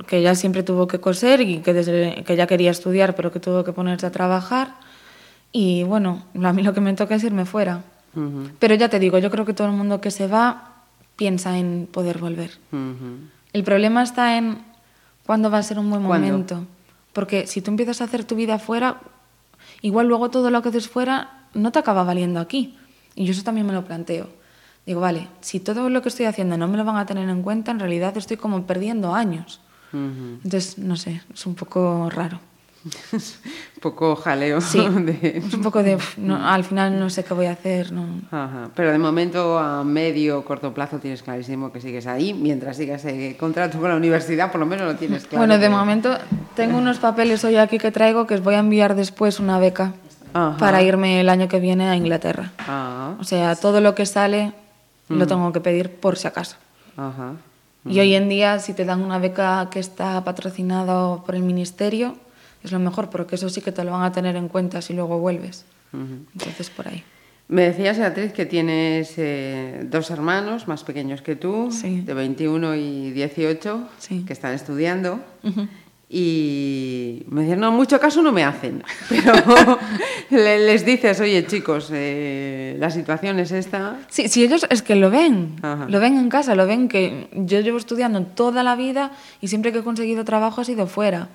que 0.07 0.17
ella 0.17 0.33
siempre 0.33 0.63
tuvo 0.63 0.87
que 0.87 0.99
coser 0.99 1.39
y 1.41 1.59
que, 1.59 1.71
desde, 1.71 2.23
que 2.23 2.33
ella 2.33 2.47
quería 2.47 2.71
estudiar, 2.71 3.15
pero 3.15 3.31
que 3.31 3.39
tuvo 3.39 3.63
que 3.63 3.73
ponerse 3.73 4.07
a 4.07 4.11
trabajar. 4.11 4.73
Y 5.51 5.83
bueno, 5.83 6.25
a 6.43 6.51
mí 6.51 6.63
lo 6.63 6.73
que 6.73 6.81
me 6.81 6.93
toca 6.95 7.13
es 7.13 7.23
irme 7.23 7.45
fuera. 7.45 7.83
Uh 8.15 8.19
-huh. 8.19 8.51
Pero 8.57 8.73
ya 8.73 8.89
te 8.89 8.97
digo, 8.97 9.19
yo 9.19 9.29
creo 9.29 9.45
que 9.45 9.53
todo 9.53 9.67
el 9.67 9.73
mundo 9.73 10.01
que 10.01 10.09
se 10.09 10.27
va 10.27 10.73
piensa 11.15 11.59
en 11.59 11.87
poder 11.91 12.17
volver. 12.17 12.57
Uh 12.71 12.75
-huh. 12.75 13.29
El 13.53 13.63
problema 13.63 14.01
está 14.01 14.35
en 14.35 14.57
cuándo 15.27 15.51
va 15.51 15.59
a 15.59 15.63
ser 15.63 15.77
un 15.77 15.91
buen 15.91 16.03
¿Cuándo? 16.05 16.25
momento. 16.27 16.65
Porque 17.13 17.45
si 17.45 17.61
tú 17.61 17.69
empiezas 17.69 18.01
a 18.01 18.05
hacer 18.05 18.23
tu 18.23 18.35
vida 18.35 18.57
fuera, 18.57 18.99
igual 19.83 20.07
luego 20.07 20.29
todo 20.31 20.49
lo 20.49 20.63
que 20.63 20.69
haces 20.69 20.89
fuera 20.89 21.45
no 21.53 21.71
te 21.71 21.77
acaba 21.77 22.03
valiendo 22.03 22.39
aquí. 22.39 22.75
Y 23.13 23.25
yo 23.25 23.31
eso 23.31 23.43
también 23.43 23.67
me 23.67 23.73
lo 23.73 23.85
planteo. 23.85 24.38
Digo, 24.89 25.01
vale, 25.01 25.27
si 25.41 25.59
todo 25.59 25.87
lo 25.91 26.01
que 26.01 26.09
estoy 26.09 26.25
haciendo 26.25 26.57
no 26.57 26.67
me 26.67 26.75
lo 26.75 26.83
van 26.83 26.97
a 26.97 27.05
tener 27.05 27.29
en 27.29 27.43
cuenta, 27.43 27.69
en 27.69 27.79
realidad 27.79 28.17
estoy 28.17 28.37
como 28.37 28.63
perdiendo 28.63 29.13
años. 29.13 29.61
Uh 29.93 29.97
-huh. 29.97 30.39
Entonces, 30.43 30.79
no 30.79 30.95
sé, 30.95 31.21
es 31.31 31.45
un 31.45 31.53
poco 31.53 32.09
raro. 32.09 32.39
un 33.13 33.81
poco 33.81 34.15
jaleo. 34.15 34.59
Sí, 34.61 34.79
de... 34.89 35.43
un 35.53 35.61
poco 35.61 35.83
de... 35.83 35.99
No, 36.17 36.43
al 36.43 36.63
final 36.63 36.99
no 36.99 37.11
sé 37.11 37.23
qué 37.23 37.35
voy 37.35 37.45
a 37.45 37.51
hacer. 37.51 37.91
No. 37.91 38.03
Ajá. 38.31 38.71
Pero 38.73 38.91
de 38.91 38.97
momento, 38.97 39.59
a 39.59 39.83
medio 39.83 40.39
o 40.39 40.43
corto 40.43 40.73
plazo, 40.73 40.97
tienes 40.97 41.21
clarísimo 41.21 41.71
que 41.71 41.81
sigues 41.81 42.07
ahí. 42.07 42.33
Mientras 42.33 42.75
sigas 42.77 43.05
el 43.05 43.37
contrato 43.37 43.77
con 43.79 43.89
la 43.89 43.95
universidad, 43.95 44.51
por 44.51 44.59
lo 44.59 44.65
menos 44.65 44.87
lo 44.87 44.95
tienes 44.95 45.27
claro. 45.27 45.37
Bueno, 45.45 45.59
de 45.59 45.67
que... 45.67 45.69
momento 45.69 46.17
tengo 46.55 46.79
unos 46.79 46.97
papeles 46.97 47.43
hoy 47.43 47.57
aquí 47.57 47.77
que 47.77 47.91
traigo 47.91 48.25
que 48.25 48.33
os 48.33 48.41
voy 48.41 48.55
a 48.55 48.59
enviar 48.59 48.95
después 48.95 49.39
una 49.39 49.59
beca 49.59 49.93
Ajá. 50.33 50.57
para 50.57 50.81
irme 50.81 51.21
el 51.21 51.29
año 51.29 51.47
que 51.47 51.59
viene 51.59 51.87
a 51.87 51.95
Inglaterra. 51.95 52.53
Ajá. 52.57 53.17
O 53.19 53.23
sea, 53.23 53.55
todo 53.55 53.81
lo 53.81 53.93
que 53.93 54.07
sale 54.07 54.51
lo 55.09 55.27
tengo 55.27 55.51
que 55.51 55.59
pedir 55.59 55.89
por 55.89 56.17
si 56.17 56.27
acaso. 56.27 56.55
Ajá. 56.95 57.33
Y 57.85 57.99
hoy 57.99 58.13
en 58.13 58.29
día, 58.29 58.59
si 58.59 58.73
te 58.73 58.85
dan 58.85 59.01
una 59.01 59.19
beca 59.19 59.69
que 59.71 59.79
está 59.79 60.23
patrocinada 60.23 61.17
por 61.23 61.35
el 61.35 61.43
ministerio, 61.43 62.15
es 62.63 62.71
lo 62.71 62.79
mejor, 62.79 63.09
porque 63.09 63.35
eso 63.35 63.49
sí 63.49 63.61
que 63.61 63.71
te 63.71 63.83
lo 63.83 63.91
van 63.91 64.03
a 64.03 64.11
tener 64.11 64.35
en 64.35 64.47
cuenta 64.49 64.81
si 64.81 64.93
luego 64.93 65.19
vuelves. 65.19 65.65
Uh 65.93 65.97
-huh. 65.97 66.25
Entonces, 66.33 66.69
por 66.69 66.87
ahí. 66.87 67.03
Me 67.47 67.63
decías, 67.63 67.97
Beatriz, 67.97 68.31
que 68.31 68.45
tienes 68.45 69.13
eh, 69.17 69.83
dos 69.89 70.11
hermanos 70.11 70.67
más 70.67 70.83
pequeños 70.83 71.23
que 71.23 71.35
tú, 71.35 71.71
sí. 71.71 72.01
de 72.01 72.13
21 72.13 72.75
y 72.75 73.11
18, 73.11 73.89
sí. 73.97 74.23
que 74.27 74.33
están 74.33 74.53
estudiando. 74.53 75.19
Uh 75.43 75.49
-huh. 75.49 75.67
Y 76.11 77.23
me 77.29 77.41
decían, 77.41 77.59
no, 77.59 77.71
mucho 77.71 77.99
caso 77.99 78.23
no 78.23 78.31
me 78.31 78.43
hacen. 78.43 78.83
Pero 79.09 79.33
les 80.29 80.83
dices, 80.83 81.19
oye, 81.19 81.45
chicos, 81.45 81.91
eh, 81.93 82.75
la 82.79 82.89
situación 82.89 83.37
es 83.37 83.51
esta. 83.51 83.97
Sí, 84.09 84.27
sí, 84.27 84.43
ellos 84.43 84.65
es 84.71 84.81
que 84.81 84.95
lo 84.95 85.11
ven. 85.11 85.57
Ajá. 85.61 85.85
Lo 85.87 85.99
ven 85.99 86.17
en 86.17 86.29
casa, 86.29 86.55
lo 86.55 86.65
ven 86.65 86.89
que 86.89 87.29
yo 87.31 87.59
llevo 87.59 87.77
estudiando 87.77 88.23
toda 88.23 88.63
la 88.63 88.75
vida 88.75 89.11
y 89.39 89.49
siempre 89.49 89.71
que 89.71 89.79
he 89.79 89.83
conseguido 89.83 90.25
trabajo 90.25 90.61
ha 90.61 90.65
sido 90.65 90.87
fuera. 90.87 91.29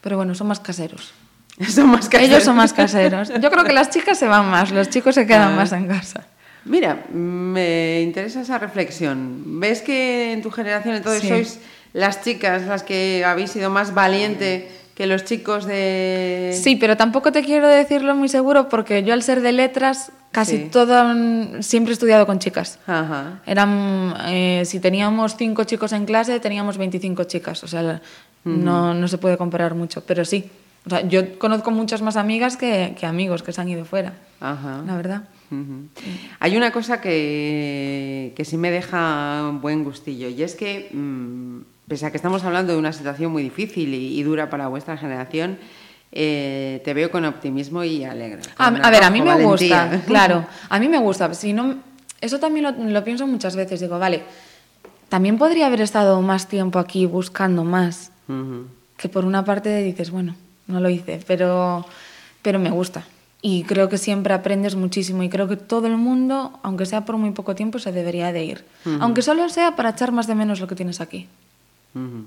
Pero 0.00 0.16
bueno, 0.16 0.36
son 0.36 0.46
más 0.46 0.60
caseros. 0.60 1.12
Son 1.68 1.90
más 1.90 2.08
caseros. 2.08 2.30
Ellos 2.30 2.44
son 2.44 2.56
más 2.56 2.72
caseros. 2.72 3.28
Yo 3.28 3.50
creo 3.50 3.62
que 3.62 3.74
las 3.74 3.90
chicas 3.90 4.18
se 4.18 4.26
van 4.26 4.50
más, 4.50 4.70
los 4.72 4.88
chicos 4.88 5.14
se 5.14 5.26
quedan 5.26 5.52
ah. 5.52 5.56
más 5.56 5.72
en 5.72 5.86
casa. 5.86 6.26
Mira, 6.64 7.04
me 7.12 8.00
interesa 8.00 8.40
esa 8.40 8.58
reflexión. 8.58 9.60
¿Ves 9.60 9.82
que 9.82 10.32
en 10.32 10.42
tu 10.42 10.50
generación 10.50 10.94
entonces 10.94 11.22
sí. 11.22 11.28
sois 11.28 11.58
las 11.92 12.22
chicas 12.22 12.66
las 12.66 12.82
que 12.82 13.24
habéis 13.24 13.50
sido 13.50 13.70
más 13.70 13.94
valiente 13.94 14.68
que 14.94 15.06
los 15.06 15.24
chicos 15.24 15.64
de... 15.64 16.58
Sí, 16.62 16.76
pero 16.76 16.96
tampoco 16.96 17.32
te 17.32 17.42
quiero 17.42 17.68
decirlo 17.68 18.14
muy 18.14 18.28
seguro 18.28 18.68
porque 18.68 19.02
yo 19.02 19.14
al 19.14 19.22
ser 19.22 19.40
de 19.40 19.52
letras 19.52 20.12
casi 20.32 20.56
sí. 20.58 20.68
todo 20.70 21.62
siempre 21.62 21.92
he 21.92 21.94
estudiado 21.94 22.26
con 22.26 22.38
chicas. 22.38 22.78
Ajá. 22.86 23.40
Eran, 23.46 24.14
eh, 24.26 24.62
si 24.66 24.80
teníamos 24.80 25.36
cinco 25.36 25.64
chicos 25.64 25.92
en 25.92 26.04
clase, 26.04 26.40
teníamos 26.40 26.78
25 26.78 27.24
chicas. 27.24 27.64
O 27.64 27.68
sea, 27.68 27.82
uh 27.82 27.86
-huh. 28.48 28.56
no, 28.56 28.94
no 28.94 29.08
se 29.08 29.18
puede 29.18 29.36
comparar 29.36 29.74
mucho, 29.74 30.02
pero 30.04 30.24
sí. 30.24 30.50
O 30.84 30.90
sea, 30.90 31.06
yo 31.06 31.38
conozco 31.38 31.70
muchas 31.70 32.02
más 32.02 32.16
amigas 32.16 32.56
que, 32.56 32.94
que 32.98 33.06
amigos 33.06 33.42
que 33.42 33.52
se 33.52 33.60
han 33.60 33.68
ido 33.68 33.84
fuera, 33.84 34.14
Ajá. 34.40 34.82
la 34.84 34.96
verdad. 34.96 35.22
Uh 35.50 35.54
-huh. 35.54 35.88
Hay 36.40 36.56
una 36.56 36.72
cosa 36.72 37.00
que, 37.00 38.32
que 38.34 38.44
sí 38.44 38.56
me 38.56 38.70
deja 38.70 39.46
un 39.48 39.60
buen 39.60 39.84
gustillo 39.84 40.28
y 40.28 40.42
es 40.42 40.56
que, 40.56 40.90
mmm, 40.92 41.60
pese 41.92 42.06
a 42.06 42.10
que 42.10 42.16
estamos 42.16 42.42
hablando 42.42 42.72
de 42.72 42.78
una 42.78 42.94
situación 42.94 43.30
muy 43.32 43.42
difícil 43.42 43.92
y, 43.92 44.18
y 44.18 44.22
dura 44.22 44.48
para 44.48 44.66
vuestra 44.68 44.96
generación, 44.96 45.58
eh, 46.10 46.80
te 46.86 46.94
veo 46.94 47.10
con 47.10 47.26
optimismo 47.26 47.84
y 47.84 48.02
alegre. 48.02 48.40
A, 48.56 48.68
a, 48.68 48.90
ver, 48.90 49.04
a 49.04 49.10
mí 49.10 49.20
me 49.20 49.26
valentía. 49.26 49.84
gusta, 49.84 50.02
claro, 50.06 50.46
a 50.70 50.78
mí 50.80 50.88
me 50.88 50.96
gusta. 50.96 51.34
Si 51.34 51.52
no, 51.52 51.76
eso 52.22 52.40
también 52.40 52.64
lo, 52.64 52.72
lo, 52.72 53.04
pienso 53.04 53.26
muchas 53.26 53.56
veces. 53.56 53.78
Digo, 53.78 53.98
vale, 53.98 54.22
también 55.10 55.36
podría 55.36 55.66
haber 55.66 55.82
estado 55.82 56.22
más 56.22 56.48
tiempo 56.48 56.78
aquí 56.78 57.04
buscando 57.04 57.62
más. 57.62 58.10
Uh 58.26 58.32
-huh. 58.32 58.66
Que 58.96 59.10
por 59.10 59.26
una 59.26 59.44
parte 59.44 59.82
dices, 59.82 60.10
bueno, 60.10 60.34
no 60.68 60.80
lo 60.80 60.88
hice, 60.88 61.20
pero, 61.26 61.84
pero 62.40 62.58
me 62.58 62.70
gusta. 62.70 63.04
Y 63.42 63.64
creo 63.64 63.90
que 63.90 63.98
siempre 63.98 64.32
aprendes 64.32 64.76
muchísimo 64.76 65.24
y 65.24 65.28
creo 65.28 65.46
que 65.46 65.58
todo 65.58 65.88
el 65.88 65.98
mundo, 65.98 66.58
aunque 66.62 66.86
sea 66.86 67.04
por 67.04 67.18
muy 67.18 67.32
poco 67.32 67.54
tiempo, 67.54 67.78
se 67.78 67.92
debería 67.92 68.32
de 68.32 68.44
ir. 68.44 68.64
Uh 68.86 68.88
-huh. 68.88 68.98
Aunque 69.02 69.20
solo 69.20 69.46
sea 69.50 69.76
para 69.76 69.90
echar 69.90 70.10
más 70.10 70.26
de 70.26 70.34
menos 70.34 70.58
lo 70.58 70.66
que 70.66 70.74
tienes 70.74 71.02
aquí. 71.02 71.28
Uh 71.94 71.98
-huh. 71.98 72.24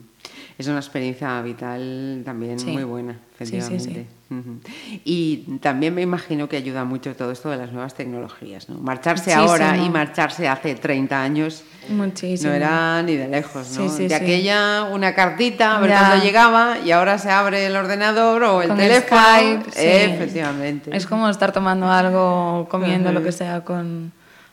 Es 0.58 0.67
una 0.67 0.78
experiencia 0.78 1.41
vital 1.41 2.21
también 2.23 2.60
sí. 2.60 2.67
muy 2.67 2.84
buena, 2.84 3.17
efectivamente. 3.34 3.80
Sí, 3.80 3.93
sí, 3.93 4.08
uh 4.30 4.36
-huh. 4.36 4.60
Y 5.04 5.38
también 5.60 5.93
me 5.93 6.01
imagino 6.01 6.47
que 6.47 6.58
ayuda 6.58 6.84
mucho 6.86 7.15
todo 7.15 7.32
esto 7.32 7.49
de 7.49 7.58
las 7.58 7.71
nuevas 7.71 7.93
tecnologías. 7.93 8.69
¿no? 8.69 8.78
Marcharse 8.80 9.36
Muchísimo. 9.36 9.51
ahora 9.51 9.78
y 9.78 9.89
marcharse 9.89 10.47
hace 10.47 10.75
30 10.75 11.21
años 11.21 11.63
Muchísimo. 11.89 12.49
no 12.49 12.56
era 12.56 13.01
ni 13.04 13.15
de 13.15 13.28
lejos. 13.28 13.78
¿no? 13.78 13.89
de 13.89 14.15
aquella 14.15 14.84
una 14.84 15.13
cartita, 15.13 15.78
a 15.78 15.80
ver 15.80 15.91
cuándo 15.91 16.23
llegaba 16.23 16.80
y 16.80 16.91
ahora 16.91 17.17
se 17.17 17.30
abre 17.32 17.65
el 17.65 17.75
ordenador 17.75 18.43
o 18.43 18.62
el 18.62 18.69
con 18.69 18.78
teléfono. 18.78 19.21
El 19.38 19.62
Skype, 19.63 20.13
efectivamente. 20.13 20.95
Es 20.95 21.06
como 21.06 21.28
estar 21.30 21.51
tomando 21.51 21.89
algo, 21.89 22.67
comiendo 22.69 23.10
uh 23.10 23.12
-huh. 23.12 23.15
lo 23.15 23.23
que 23.23 23.32
sea 23.32 23.62
con, 23.63 24.12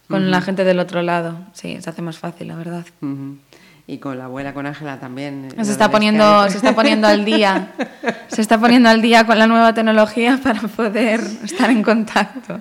con 0.08 0.30
la 0.30 0.40
gente 0.40 0.64
del 0.64 0.78
otro 0.80 1.02
lado. 1.02 1.38
Sí, 1.52 1.78
se 1.80 1.90
hace 1.90 2.02
más 2.02 2.18
fácil, 2.18 2.48
la 2.48 2.56
verdad 2.56 2.84
y 3.86 3.98
con 3.98 4.18
la 4.18 4.26
abuela, 4.26 4.54
con 4.54 4.66
Ángela 4.66 5.00
también. 5.00 5.48
Se 5.62 5.72
está, 5.72 5.90
poniendo, 5.90 6.48
se 6.48 6.56
está 6.56 6.74
poniendo 6.74 7.08
al 7.08 7.24
día, 7.24 7.72
se 8.28 8.40
está 8.40 8.58
poniendo 8.58 8.88
al 8.88 9.02
día 9.02 9.26
con 9.26 9.38
la 9.38 9.46
nueva 9.46 9.74
tecnología 9.74 10.38
para 10.42 10.60
poder 10.60 11.20
estar 11.44 11.70
en 11.70 11.82
contacto. 11.82 12.60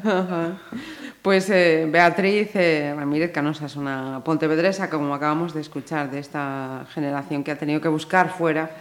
Pues 1.21 1.51
eh, 1.51 1.87
Beatriz 1.87 2.49
eh, 2.55 2.95
Ramírez 2.97 3.31
Canosa 3.31 3.67
es 3.67 3.75
una 3.75 4.21
pontevedresa, 4.23 4.89
como 4.89 5.13
acabamos 5.13 5.53
de 5.53 5.61
escuchar, 5.61 6.09
de 6.09 6.17
esta 6.17 6.85
generación 6.93 7.43
que 7.43 7.51
ha 7.51 7.59
tenido 7.59 7.79
que 7.79 7.89
buscar 7.89 8.29
fuera 8.29 8.71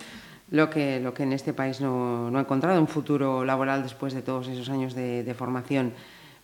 lo 0.50 0.70
que, 0.70 1.00
lo 1.00 1.12
que 1.12 1.24
en 1.24 1.34
este 1.34 1.52
país 1.52 1.82
no, 1.82 2.30
no 2.30 2.38
ha 2.38 2.40
encontrado 2.40 2.80
un 2.80 2.88
futuro 2.88 3.44
laboral 3.44 3.82
después 3.82 4.14
de 4.14 4.22
todos 4.22 4.48
esos 4.48 4.70
años 4.70 4.94
de, 4.94 5.22
de 5.22 5.34
formación. 5.34 5.92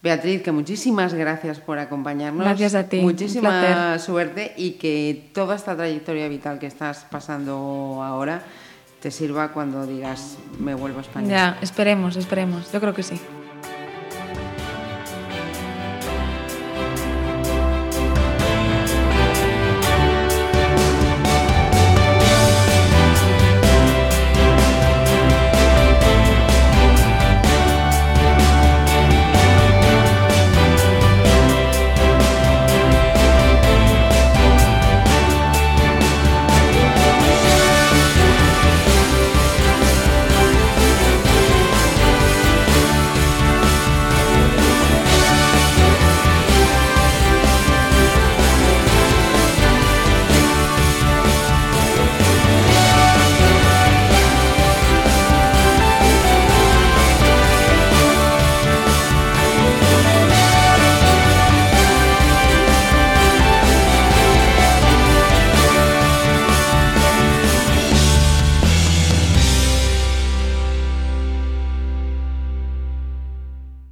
Beatriz, 0.03 0.43
que 0.43 0.53
muchísimas 0.53 1.15
gracias 1.15 1.59
por 1.59 1.79
acompañarnos. 1.79 2.45
Gracias 2.45 2.75
a 2.75 2.89
ti. 2.89 3.01
Muchísima 3.01 3.99
suerte 3.99 4.53
y 4.57 4.73
que 4.73 5.31
toda 5.33 5.57
esta 5.57 5.77
trayectoria 5.77 6.29
vital 6.29 6.59
que 6.59 6.67
estás 6.67 7.07
pasando 7.11 8.03
ahora 8.05 8.43
te 9.01 9.11
sirva 9.11 9.53
cuando 9.53 9.87
digas 9.87 10.37
me 10.59 10.75
vuelvo 10.75 10.99
a 10.99 11.03
España. 11.03 11.29
Ya, 11.29 11.59
esperemos, 11.61 12.17
esperemos. 12.17 12.73
Yo 12.73 12.81
creo 12.81 12.95
que 12.95 13.03
sí. 13.03 13.21